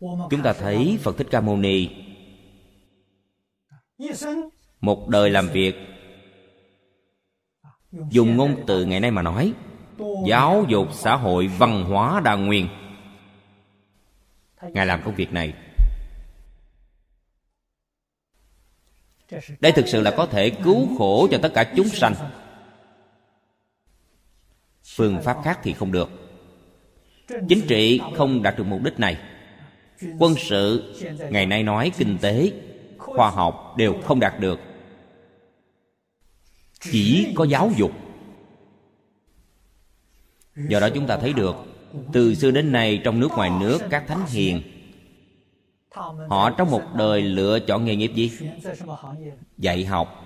[0.00, 1.88] Chúng ta thấy phật thích ca mâu ni
[4.80, 5.74] một đời làm việc
[8.10, 9.52] dùng ngôn từ ngày nay mà nói
[10.26, 12.68] giáo dục xã hội văn hóa đa nguyên.
[14.62, 15.54] Ngài làm công việc này.
[19.60, 22.14] Đây thực sự là có thể cứu khổ cho tất cả chúng sanh.
[24.84, 26.10] Phương pháp khác thì không được.
[27.48, 29.16] Chính trị không đạt được mục đích này.
[30.18, 30.94] quân sự
[31.30, 32.52] ngày nay nói kinh tế
[32.98, 34.60] khoa học đều không đạt được.
[36.80, 37.92] Chỉ có giáo dục
[40.56, 41.56] do đó chúng ta thấy được,
[42.12, 44.62] từ xưa đến nay trong nước ngoài nước, các thánh hiền,
[46.28, 48.30] họ trong một đời lựa chọn nghề nghiệp gì?
[49.58, 50.20] Dạy học.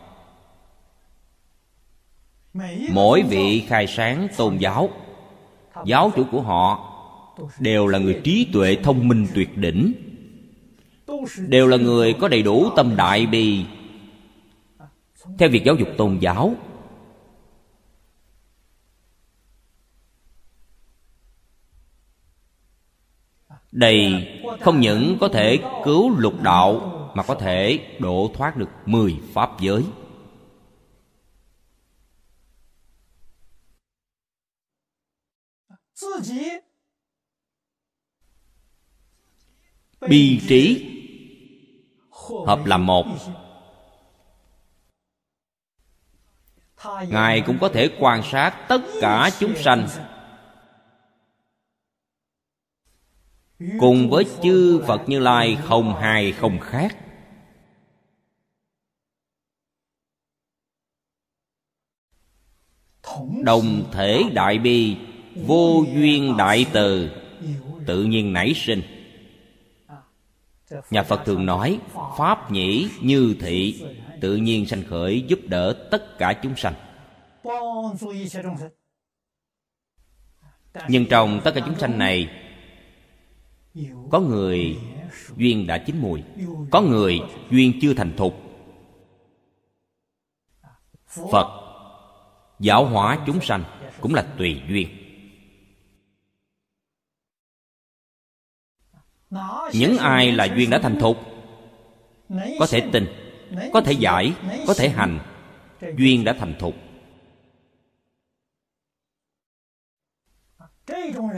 [2.93, 4.91] Mỗi vị khai sáng tôn giáo
[5.85, 6.95] giáo chủ của họ
[7.59, 9.93] đều là người trí tuệ thông minh tuyệt đỉnh,
[11.39, 13.65] đều là người có đầy đủ tâm đại bi.
[15.39, 16.55] Theo việc giáo dục tôn giáo
[23.73, 24.29] đây
[24.61, 29.51] không những có thể cứu lục đạo, mà có thể độ thoát được mười pháp
[29.61, 29.85] giới.
[40.01, 40.95] Bi trí,
[42.47, 43.07] hợp làm một.
[47.09, 49.89] Ngài cũng có thể quan sát tất cả chúng sanh.
[53.81, 56.97] Cùng với chư phật như lai không hai không khác.
[63.43, 64.97] Đồng thể đại bi,
[65.47, 67.11] vô duyên đại từ,
[67.87, 68.83] tự nhiên nảy sinh.
[70.91, 71.79] Nhà phật thường nói,
[72.19, 73.85] pháp nhĩ như thị,
[74.21, 76.75] tự nhiên sanh khởi giúp đỡ tất cả chúng sanh.
[80.89, 82.29] Nhưng trong tất cả chúng sanh này
[84.11, 84.79] có người
[85.37, 86.23] duyên đã chín mùi.
[86.71, 87.21] Có người
[87.51, 88.35] duyên chưa thành thục.
[91.07, 91.47] Phật
[92.61, 93.65] giáo hóa chúng sanh
[94.01, 94.89] cũng là tùy duyên.
[99.73, 101.17] Những ai là duyên đã thành thục
[102.59, 103.07] có thể tin
[103.73, 104.33] có thể giải
[104.67, 105.19] có thể hành.
[105.97, 106.75] Duyên đã thành thục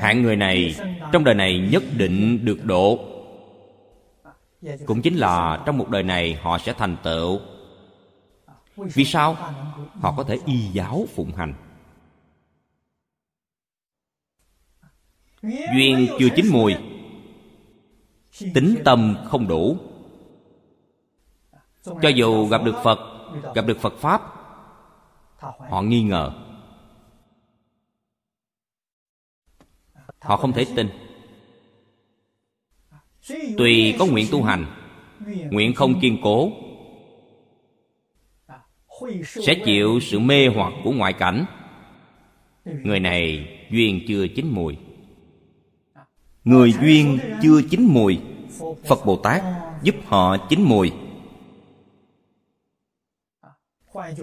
[0.01, 0.77] hạng người này
[1.13, 2.99] trong đời này nhất định được độ.
[4.87, 7.41] Cũng chính là trong một đời này họ sẽ thành tựu.
[8.77, 9.37] Vì sao?
[10.01, 11.55] Họ có thể y giáo phụng hành.
[15.43, 16.75] Duyên chưa chín mùi.
[18.55, 19.77] Tính tâm không đủ.
[21.85, 22.99] Cho dù gặp được phật,
[23.55, 24.23] gặp được phật pháp,
[25.39, 26.33] họ nghi ngờ.
[30.21, 30.89] Họ không thể tin.
[33.57, 34.67] Tùy có nguyện tu hành,
[35.51, 36.53] nguyện không kiên cố,
[39.25, 41.45] sẽ chịu sự mê hoặc của ngoại cảnh.
[42.65, 44.77] Người này duyên chưa chín mùi.
[46.45, 48.21] Người duyên chưa chín mùi,
[48.85, 49.43] phật bồ tát
[49.83, 50.93] giúp họ chín mùi.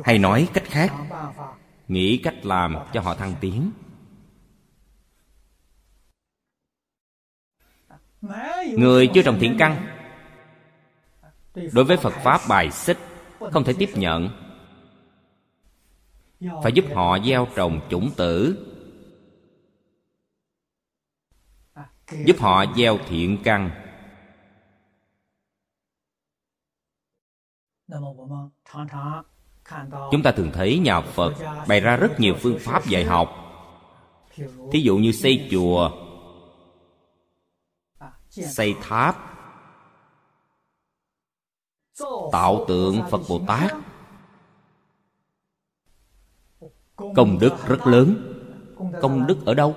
[0.04, 0.94] Hay nói cách khác,
[1.88, 3.72] nghĩ cách làm cho họ thăng tiến.
[8.78, 9.88] Người chưa trồng thiện căn,
[11.74, 12.98] đối với phật pháp bài xích,
[13.52, 14.30] không thể tiếp nhận.
[16.64, 18.66] Phải giúp họ gieo trồng chủng tử,
[22.26, 23.72] giúp họ gieo thiện căn.
[30.12, 31.34] Chúng ta thường thấy nhà phật
[31.68, 33.44] bày ra rất nhiều phương pháp dạy học.
[34.72, 36.07] Thí dụ như xây chùa
[38.38, 38.48] Dạ.
[38.48, 39.16] xây tháp,
[42.32, 43.72] tạo tượng phật bồ tát.
[46.96, 48.34] Công đức rất lớn.
[49.02, 49.76] Công đức ở đâu?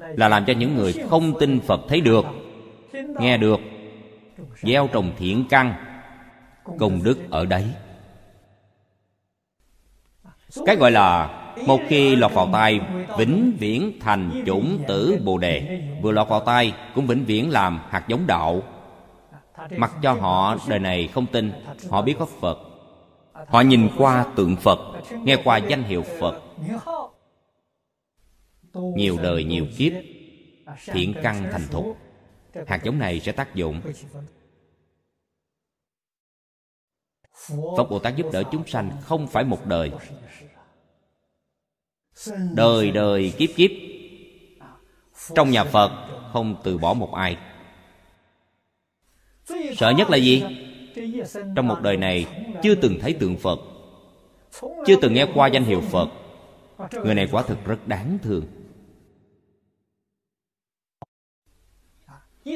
[0.00, 2.24] Là làm cho những người không tin phật thấy được,
[2.92, 3.60] nghe được,
[4.62, 5.74] gieo trồng thiện căn.
[6.78, 7.74] Công đức ở đấy.
[10.66, 12.80] Cái gọi là một khi lọt vào tai,
[13.18, 15.82] vĩnh viễn thành chủng tử bồ đề.
[16.02, 18.62] Vừa lọt vào tai, cũng vĩnh viễn làm hạt giống đạo.
[19.76, 21.52] Mặc cho họ đời này không tin,
[21.90, 22.58] họ biết có phật.
[23.48, 24.78] Họ nhìn qua tượng phật,
[25.24, 26.42] nghe qua danh hiệu phật.
[28.74, 29.92] Nhiều đời nhiều kiếp,
[30.84, 31.96] thiện căn thành thục.
[32.66, 33.80] Hạt giống này sẽ tác dụng.
[37.76, 39.90] Phật Bồ Tát giúp đỡ chúng sanh không phải một đời.
[42.54, 43.70] Đời đời, kiếp kiếp.
[45.34, 45.90] Trong nhà Phật
[46.32, 47.36] không từ bỏ một ai.
[49.76, 50.42] Sợ nhất là gì?
[51.56, 52.26] Trong một đời này
[52.62, 53.58] chưa từng thấy tượng Phật,
[54.86, 56.08] Chưa từng nghe qua danh hiệu Phật.
[56.92, 58.46] Người này quả thực rất đáng thương.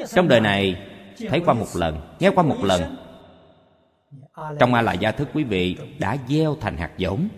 [0.07, 0.85] Trong đời này,
[1.29, 2.95] Thấy qua một lần, Nghe qua một lần.
[4.59, 7.29] Trong A la Gia Thức, quý vị Đã gieo thành hạt giống.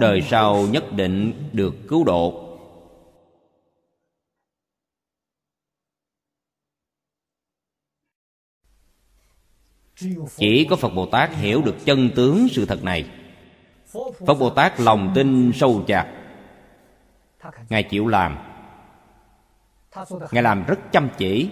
[0.00, 2.42] Đời sau nhất định được cứu độ.
[10.36, 13.10] Chỉ có Phật Bồ Tát hiểu được chân tướng sự thật này.
[14.26, 16.16] Phật Bồ Tát lòng tin sâu chặt
[17.68, 18.38] Ngài chịu làm.
[20.30, 21.50] Ngài làm rất chăm chỉ.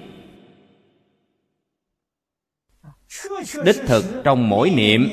[3.64, 5.10] Đích thực trong mỗi niệm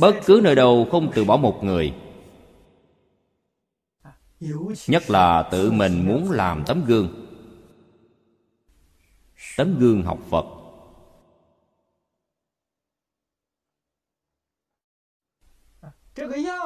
[0.00, 1.94] Bất cứ nơi đâu không từ bỏ một người.
[4.88, 7.26] Nhất là tự mình muốn làm tấm gương.
[9.56, 10.44] Tấm gương học Phật.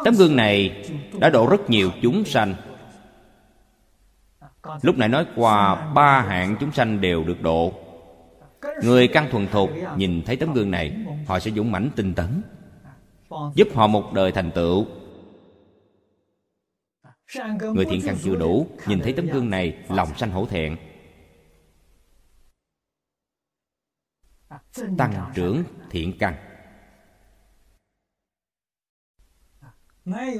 [0.04, 0.84] Tấm gương này
[1.20, 2.54] đã độ rất nhiều chúng sanh.
[4.82, 7.72] Lúc nãy nói qua, ba hạng chúng sanh đều được độ.
[8.82, 10.96] Người căn thuần thục nhìn thấy tấm gương này,
[11.26, 12.42] Họ sẽ dũng mãnh tinh tấn.
[13.54, 14.86] Giúp họ một đời thành tựu.
[17.74, 20.76] Người thiện căn chưa đủ, Nhìn thấy tấm gương này, Lòng sanh hổ thẹn.
[24.98, 26.34] Tăng trưởng thiện căn.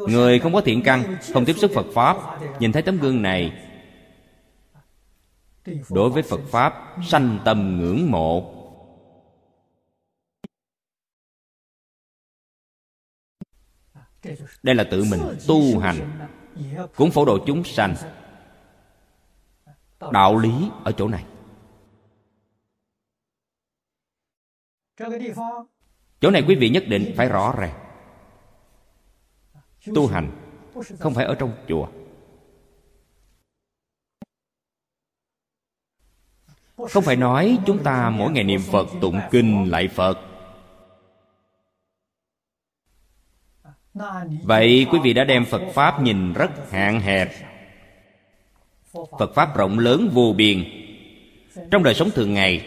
[0.09, 2.17] Người không có thiện căn, Không tiếp xúc Phật Pháp,
[2.61, 3.65] Nhìn thấy tấm gương này.
[5.91, 8.58] Đối với Phật Pháp, Sanh tâm ngưỡng mộ.
[14.63, 16.29] Đây là tự mình tu hành.
[16.97, 17.95] Cũng phổ độ chúng sanh.
[20.13, 21.25] Đạo lý ở chỗ này.
[26.21, 27.85] Chỗ này quý vị nhất định phải rõ ràng.
[29.95, 30.31] Tu hành
[30.99, 31.89] không phải ở trong chùa.
[36.91, 40.28] Không phải nói chúng ta mỗi ngày niệm phật, tụng kinh lại phật.
[44.43, 47.33] Vậy quý vị đã đem phật pháp nhìn rất hạn hẹp.
[48.93, 50.65] Phật pháp rộng lớn vô biên.
[51.71, 52.67] Trong đời sống thường ngày,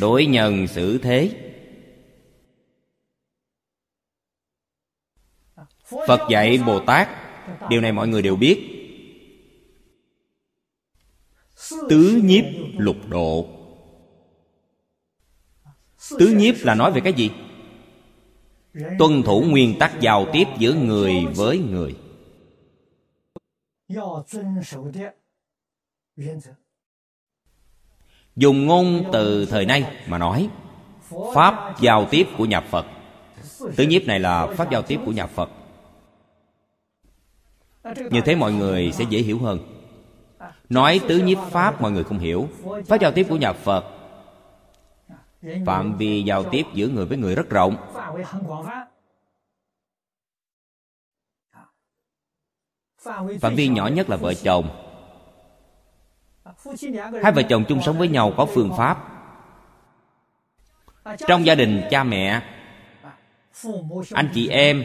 [0.00, 1.30] đối nhân xử thế,
[6.06, 7.08] phật dạy bồ tát,
[7.68, 8.70] điều này mọi người đều biết.
[11.88, 12.44] Tứ nhiếp
[12.76, 13.46] lục độ.
[16.18, 17.30] Tứ nhiếp là nói về cái gì?
[18.98, 21.94] Tuân thủ nguyên tắc giao tiếp giữa người với người.
[28.36, 30.48] Dùng ngôn từ thời nay mà nói,
[31.34, 32.86] pháp giao tiếp của nhà phật.
[33.76, 35.50] Tứ nhiếp này là pháp giao tiếp của nhà phật.
[38.10, 39.58] Như thế mọi người sẽ dễ hiểu hơn.
[40.68, 42.48] Nói tứ nhiếp pháp, mọi người không hiểu.
[42.86, 43.93] Pháp giao tiếp của nhà phật
[45.66, 47.76] phạm vi giao tiếp giữa người với người rất rộng.
[53.40, 54.68] Phạm vi nhỏ nhất là vợ chồng.
[57.22, 59.10] Hai vợ chồng chung sống với nhau có phương pháp.
[61.26, 62.42] Trong gia đình cha mẹ,
[64.10, 64.84] anh chị em,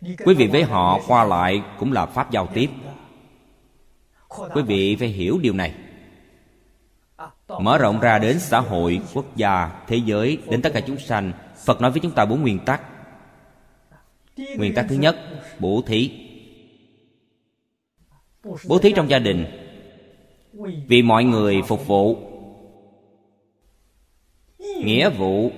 [0.00, 2.70] quý vị với họ qua lại cũng là pháp giao tiếp.
[4.28, 5.74] Quý vị phải hiểu điều này
[7.60, 11.32] mở rộng ra đến xã hội, quốc gia, thế giới, đến tất cả chúng sanh.
[11.64, 12.82] Phật nói với chúng ta bốn nguyên tắc.
[14.56, 15.16] Nguyên tắc thứ nhất,
[15.58, 16.10] bố thí.
[18.68, 19.46] Bố thí trong gia đình.
[20.88, 22.16] Vì mọi người phục vụ.
[24.58, 25.50] Nghĩa vụ.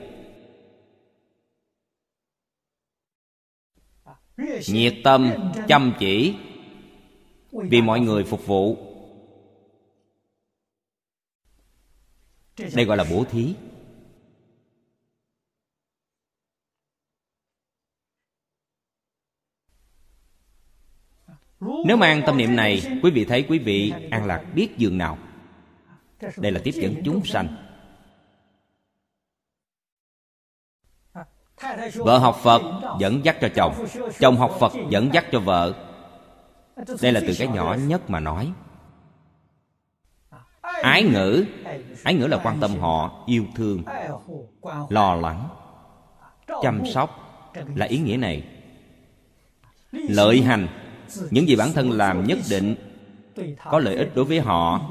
[4.69, 5.31] Nhiệt tâm,
[5.69, 6.35] chăm chỉ.
[7.53, 8.86] Vì mọi người phục vụ.
[12.59, 13.55] Đây gọi là bố thí.
[21.61, 25.19] Nếu mang tâm niệm này, quý vị thấy quý vị an lạc biết dường nào.
[26.37, 27.57] Đây là tiếp dẫn chúng sanh.
[31.95, 32.63] Vợ học phật
[33.01, 33.87] dẫn dắt cho chồng.
[34.19, 35.75] Chồng học phật dẫn dắt cho vợ.
[37.03, 38.53] Đây là từ cái nhỏ nhất mà nói
[40.83, 41.45] ái ngữ.
[42.05, 43.83] Ái ngữ là quan tâm họ, yêu thương,
[44.89, 45.49] lo lắng,
[46.63, 47.11] chăm sóc
[47.75, 48.49] là ý nghĩa này.
[49.91, 50.69] Lợi hành,
[51.31, 52.75] những gì bản thân làm nhất định,
[53.65, 54.91] có lợi ích đối với họ.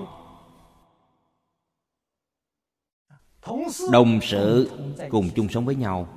[3.91, 4.71] Đồng sự
[5.09, 6.07] cùng chung sống với nhau.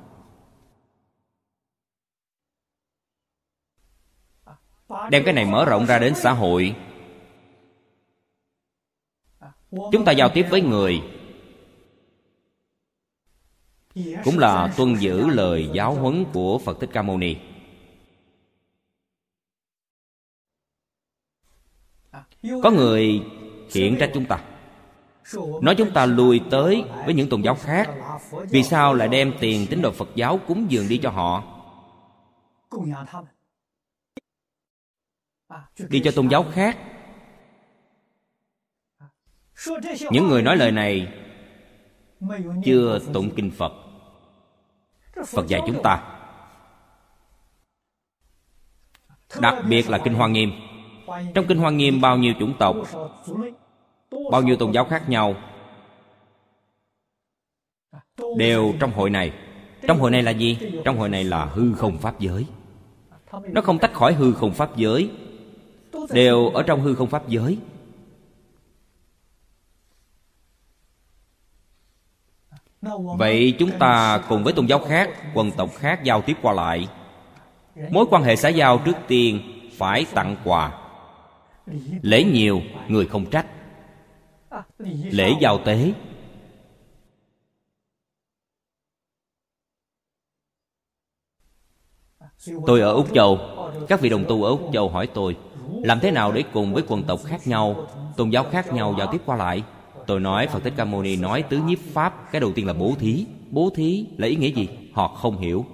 [5.11, 6.77] Đem cái này mở rộng ra đến xã hội
[9.71, 11.03] chúng ta giao tiếp với người.
[14.25, 17.37] Cũng là tuân giữ lời giáo huấn của phật thích ca mâu ni.
[22.63, 23.23] Có người
[23.71, 24.45] hiện trách chúng ta.
[25.63, 27.91] Nói chúng ta lùi tới với những tôn giáo khác.
[28.51, 31.45] Vì sao lại đem tiền tín đồ phật giáo cúng dường đi cho họ?
[35.89, 36.79] Đi cho tôn giáo khác
[40.11, 41.09] những người nói lời này
[42.65, 43.73] chưa tụng kinh phật.
[45.27, 46.03] Phật dạy chúng ta.
[49.41, 50.53] Đặc biệt là kinh hoa nghiêm.
[51.35, 52.77] Trong kinh hoa nghiêm, bao nhiêu chủng tộc,
[54.31, 55.35] bao nhiêu tôn giáo khác nhau
[58.37, 59.33] đều trong hội này.
[59.87, 60.59] Trong hội này là gì?
[60.85, 62.47] Trong hội này là hư không pháp giới.
[63.43, 65.11] Nó không tách khỏi hư không pháp giới,
[66.11, 67.59] đều ở trong hư không pháp giới.
[73.19, 76.89] Vậy chúng ta cùng với tôn giáo khác, quần tộc khác giao tiếp qua lại.
[77.91, 79.41] Mối quan hệ xã giao trước tiên
[79.77, 80.73] phải tặng quà.
[82.03, 83.47] Lễ nhiều, người không trách.
[85.11, 85.93] Lễ giao tế.
[92.67, 93.39] Tôi ở úc châu.
[93.89, 95.37] Các vị đồng tu ở úc châu hỏi tôi,
[95.83, 97.87] làm thế nào để cùng với quần tộc khác nhau,
[98.17, 99.63] tôn giáo khác nhau giao tiếp qua lại?
[100.09, 102.73] Tôi nói, phật thích ca mâu ni nói tứ nhiếp pháp, cái đầu tiên là
[102.73, 103.27] bố thí.
[103.51, 104.69] Bố thí là ý nghĩa gì?
[104.93, 105.67] Họ không hiểu.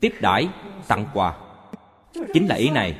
[0.00, 0.48] Tiếp đãi,
[0.88, 1.38] tặng quà.
[2.34, 2.96] Chính là ý này.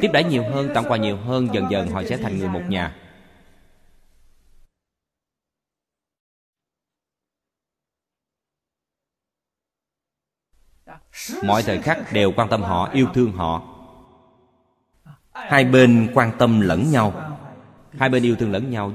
[0.00, 2.62] Tiếp đãi nhiều hơn, tặng quà nhiều hơn, dần dần họ sẽ thành người một
[2.68, 2.96] nhà.
[11.44, 13.75] Mọi thời khắc đều quan tâm họ, yêu thương họ
[15.36, 17.38] hai bên quan tâm lẫn nhau.
[17.98, 18.92] Hai bên yêu thương lẫn nhau.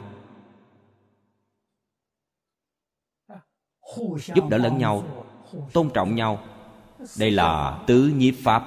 [4.35, 5.25] Giúp đỡ lẫn nhau.
[5.73, 6.43] Tôn trọng nhau.
[7.19, 8.63] Đây là tứ nhiếp pháp.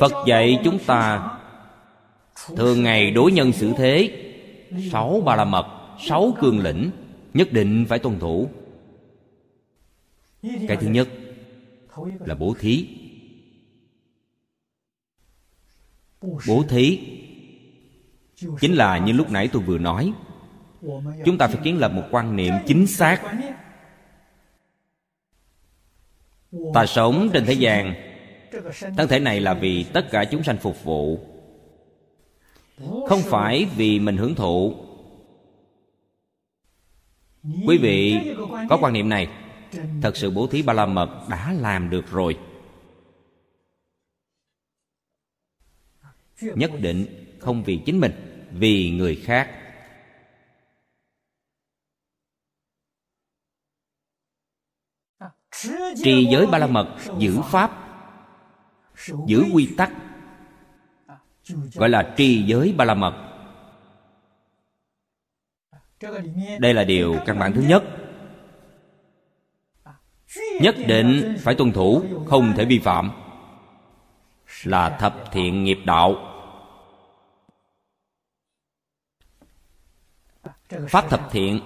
[0.00, 1.34] Phật dạy chúng ta,
[2.56, 4.24] thường ngày đối nhân xử thế.
[4.92, 5.66] Sáu ba la mật,
[5.98, 6.90] sáu cương lĩnh,
[7.34, 8.48] nhất định phải tuân thủ.
[10.42, 11.08] Cái thứ nhất
[12.26, 12.88] là bố thí.
[16.22, 17.00] Bố thí
[18.60, 20.12] chính là như lúc nãy tôi vừa nói.
[21.24, 23.22] Chúng ta phải kiến lập một quan niệm chính xác.
[26.74, 27.94] Ta sống trên thế gian.
[28.96, 31.18] Thân thể này là vì tất cả chúng sanh phục vụ.
[33.08, 34.74] Không phải vì mình hưởng thụ.
[37.66, 38.16] Quý vị
[38.68, 39.28] có quan niệm này
[40.02, 42.38] thật sự bố thí ba la mật đã làm được rồi.
[46.40, 47.06] Nhất định
[47.40, 48.12] không vì chính mình,
[48.52, 49.54] vì người khác.
[55.96, 57.70] Trì giới ba la mật giữ pháp,
[59.26, 59.92] giữ quy tắc,
[61.74, 63.28] gọi là trì giới ba la mật
[66.58, 68.07] đây là điều căn bản thứ nhất
[70.60, 73.10] nhất định phải tuân thủ, không thể vi phạm.
[74.64, 76.16] Là thập thiện nghiệp đạo.
[80.88, 81.60] Pháp thập thiện.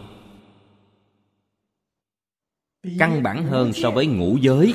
[2.99, 4.75] Căn bản hơn so với ngũ giới.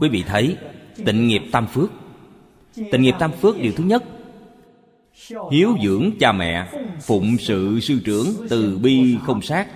[0.00, 0.56] Quý vị thấy,
[1.06, 1.90] tịnh nghiệp tam phước.
[2.74, 4.04] Tịnh nghiệp tam phước điều thứ nhất.
[5.52, 9.68] Hiếu dưỡng cha mẹ, phụng sự sư trưởng từ bi không sát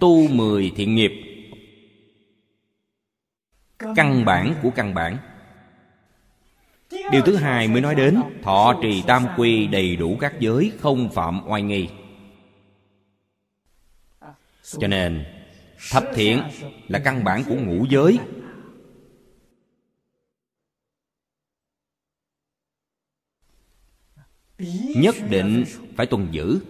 [0.00, 1.12] tu mười thiện nghiệp.
[3.78, 5.18] Căn bản của căn bản.
[6.90, 11.10] Điều thứ hai mới nói đến, thọ trì tam quy đầy đủ các giới, không
[11.14, 11.88] phạm oai nghi.
[14.62, 15.24] Cho nên,
[15.90, 16.42] thập thiện
[16.88, 18.18] là căn bản của ngũ giới.
[24.96, 25.64] Nhất định
[25.96, 26.60] phải tuân giữ.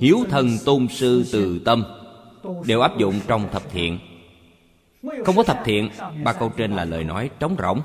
[0.00, 1.84] Hiếu thần tôn sư từ tâm
[2.66, 3.98] đều áp dụng trong thập thiện.
[5.24, 5.90] Không có thập thiện,
[6.24, 7.80] ba câu trên là lời nói trống rỗng.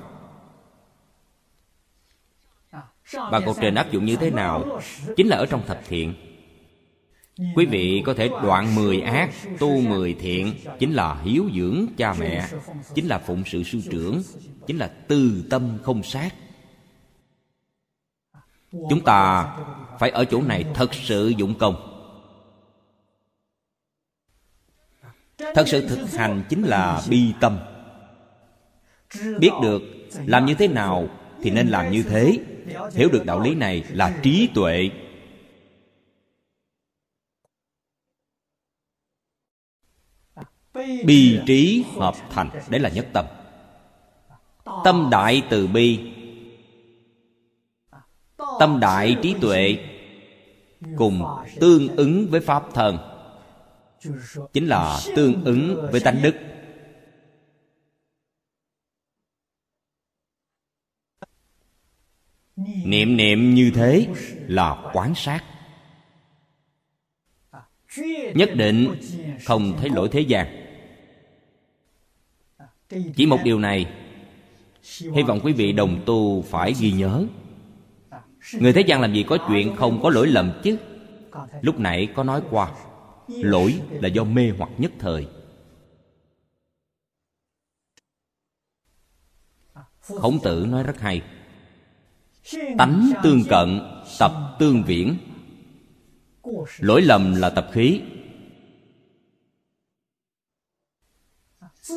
[3.31, 4.79] Ba câu trên áp dụng như thế nào?
[5.17, 6.13] Chính là ở trong thập thiện.
[7.55, 10.53] Quý vị có thể đoạn mười ác, tu mười thiện.
[10.79, 12.47] Chính là hiếu dưỡng cha mẹ.
[12.95, 14.21] Chính là phụng sự sư trưởng.
[14.67, 16.33] Chính là từ tâm không sát.
[18.71, 19.47] Chúng ta
[19.99, 21.92] phải ở chỗ này thật sự dụng công.
[25.37, 27.59] Thật sự thực hành chính là bi tâm.
[29.39, 29.81] Biết được
[30.25, 31.07] làm như thế nào
[31.41, 32.39] thì nên làm như thế.
[32.93, 34.89] Hiểu được đạo lý này là trí tuệ.
[41.05, 43.25] Bi trí hợp thành, đấy là nhất tâm.
[44.83, 45.99] Tâm đại từ bi.
[48.59, 49.77] Tâm đại trí tuệ
[50.97, 51.23] cùng
[51.59, 53.12] tương ứng với pháp thân
[54.53, 56.35] chính là tương ứng với tánh đức.
[62.85, 64.07] Niệm niệm như thế
[64.47, 65.43] là quán sát.
[68.35, 68.95] Nhất định
[69.45, 70.47] không thấy lỗi thế gian.
[73.15, 73.93] Chỉ một điều này,
[74.99, 77.25] hy vọng quý vị đồng tu phải ghi nhớ.
[78.53, 80.77] Người thế gian làm gì có chuyện không có lỗi lầm chứ?
[81.61, 82.71] Lúc nãy có nói qua
[83.27, 85.27] lỗi là do mê hoặc nhất thời.
[90.01, 91.21] Khổng tử nói rất hay.
[92.77, 93.81] Tánh tương cận,
[94.19, 95.17] tập tương viễn.
[96.77, 98.01] Lỗi lầm là tập khí.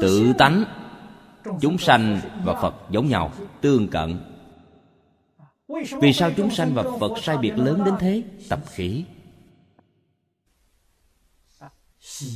[0.00, 0.64] Tự tánh,
[1.60, 4.18] chúng sanh và phật giống nhau, tương cận.
[6.00, 8.22] Vì sao chúng sanh và phật sai biệt lớn đến thế?
[8.48, 9.04] Tập khí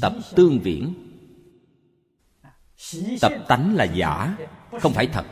[0.01, 0.94] tập tương viễn.
[3.20, 4.36] Tập tánh là giả,
[4.80, 5.24] không phải thật.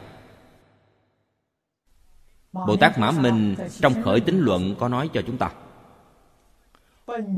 [2.53, 5.51] Bồ tát mã minh trong khởi tính luận có nói cho chúng ta.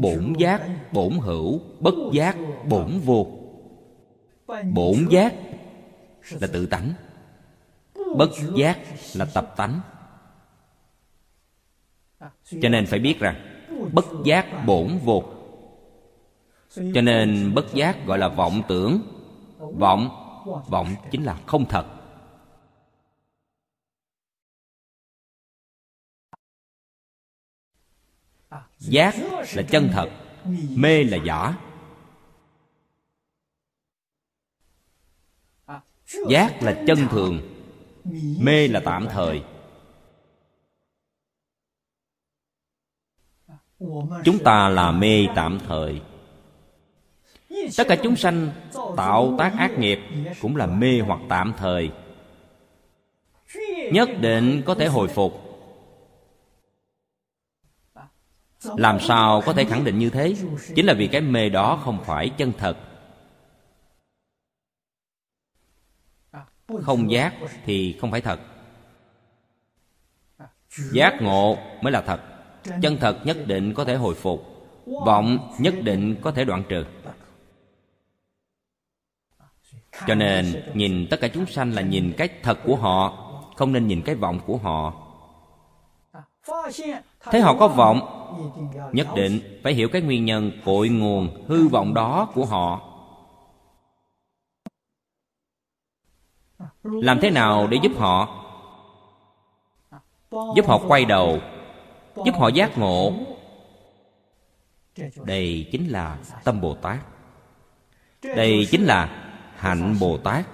[0.00, 2.36] Bổn giác, bổn hữu, bất giác,
[2.68, 3.26] bổn vô.
[4.72, 5.34] Bổn giác
[6.40, 6.92] là tự tánh.
[8.16, 8.78] Bất giác
[9.14, 9.80] là tập tánh.
[12.62, 15.39] Cho nên phải biết rằng, bất giác, bổn vô
[16.74, 19.00] cho nên bất giác gọi là vọng tưởng.
[19.58, 20.26] Vọng
[20.68, 21.86] vọng chính là không thật.
[28.78, 29.14] Giác
[29.54, 30.10] là chân thật,
[30.76, 31.58] mê là giả.
[36.28, 37.40] Giác là chân thường,
[38.40, 39.44] mê là tạm thời.
[44.24, 46.02] Chúng ta là mê tạm thời
[47.76, 48.50] tất cả chúng sanh
[48.96, 49.98] tạo tác ác nghiệp
[50.40, 51.90] cũng là mê hoặc tạm thời.
[53.92, 55.46] Nhất định có thể hồi phục.
[58.76, 60.34] Làm sao có thể khẳng định như thế?
[60.74, 62.76] Chính là vì cái mê đó không phải chân thật.
[66.82, 68.40] Không giác thì không phải thật.
[70.92, 72.20] Giác ngộ mới là thật.
[72.82, 74.46] Chân thật nhất định có thể hồi phục.
[75.06, 76.84] Vọng nhất định có thể đoạn trừ
[80.06, 83.26] cho nên nhìn tất cả chúng sanh là nhìn cái thật của họ
[83.56, 84.92] không nên nhìn cái vọng của họ.
[87.20, 88.00] Thấy họ có vọng?
[88.92, 92.80] Nhất định phải hiểu cái nguyên nhân cội nguồn hư vọng đó của họ.
[96.82, 98.36] Làm thế nào để giúp họ?
[100.30, 101.38] Giúp họ quay đầu
[102.24, 103.12] giúp họ giác ngộ.
[105.24, 106.98] Đây chính là tâm bồ tát.
[108.22, 109.29] Đây chính là
[109.60, 110.46] hạnh bồ tát.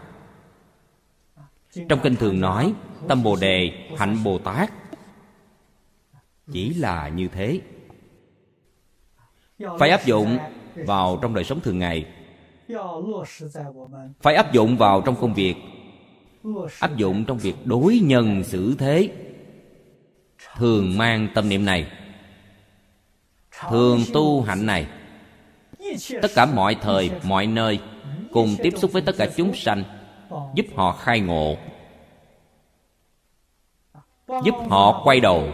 [1.88, 2.72] Trong kinh thường nói,
[3.08, 4.72] tâm bồ đề, hạnh bồ tát.
[6.52, 7.60] Chỉ là như thế.
[9.78, 10.38] Phải áp dụng
[10.74, 12.06] vào trong đời sống thường ngày.
[14.20, 15.54] Phải áp dụng vào trong công việc.
[16.80, 19.10] Áp dụng trong việc đối nhân xử thế.
[20.56, 21.86] Thường mang tâm niệm này.
[23.70, 24.86] Thường tu hạnh này.
[26.22, 27.80] Tất cả mọi thời, mọi nơi
[28.36, 29.84] cùng tiếp xúc với tất cả chúng sanh,
[30.54, 31.56] giúp họ khai ngộ,
[34.44, 35.48] giúp họ quay đầu.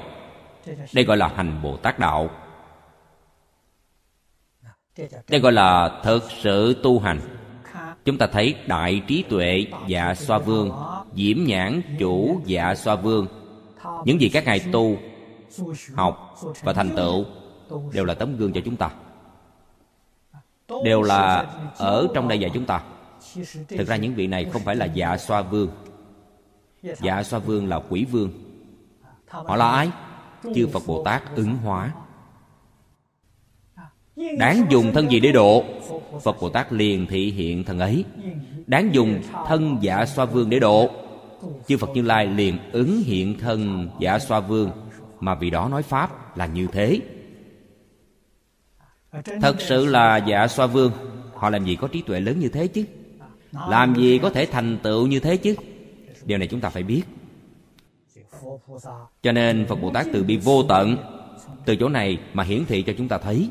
[0.92, 2.30] Đây gọi là hành bồ tát đạo.
[5.28, 7.20] Đây gọi là thực sự tu hành.
[8.04, 10.70] Chúng ta thấy đại trí tuệ dạ xoa vương,
[11.14, 13.26] diễm nhãn chủ dạ xoa vương.
[14.04, 14.96] Những gì các ngài tu,
[15.94, 17.24] học và thành tựu
[17.92, 18.90] đều là tấm gương cho chúng ta
[20.84, 21.46] đều là
[21.76, 22.82] ở trong đây dạy chúng ta.
[23.68, 25.68] Thực ra những vị này không phải là dạ xoa vương.
[26.82, 28.30] Dạ xoa vương là quỷ vương.
[29.28, 29.90] Họ là ai?
[30.54, 31.92] Chư phật bồ tát ứng hóa.
[34.38, 35.64] Đáng dùng thân gì để độ.
[36.22, 38.04] Phật bồ tát liền thị hiện thân ấy.
[38.66, 40.90] Đáng dùng thân dạ xoa vương để độ.
[41.66, 44.70] Chư phật như lai liền ứng hiện thân giả xoa vương.
[45.20, 47.00] Mà vì đó nói pháp là như thế
[49.40, 50.92] thật sự là dạ xoa vương.
[51.34, 52.84] Họ làm gì có trí tuệ lớn như thế chứ?
[53.52, 55.54] Làm gì có thể thành tựu như thế chứ?
[56.24, 57.02] Điều này chúng ta phải biết.
[59.22, 60.96] Cho nên phật bồ tát từ bi vô tận,
[61.64, 63.50] từ chỗ này mà hiển thị cho chúng ta thấy.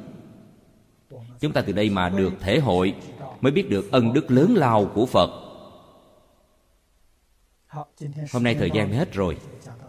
[1.39, 2.95] Chúng ta từ đây mà được thể hội
[3.41, 5.29] mới biết được ân đức lớn lao của phật.
[8.33, 9.37] Hôm nay thời gian hết rồi.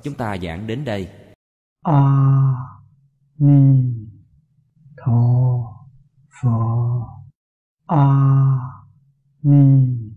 [0.03, 1.09] Chúng ta giảng đến đây.
[1.82, 2.55] A
[3.39, 4.02] Ni
[5.05, 5.89] 陀
[6.29, 6.49] 佛
[7.87, 8.87] 阿
[9.41, 10.15] 弥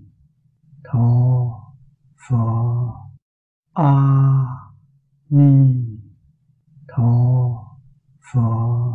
[0.84, 1.74] 陀
[2.16, 3.10] 佛
[3.74, 4.72] 阿
[5.28, 5.99] 弥
[6.88, 7.80] 陀
[8.20, 8.86] 佛。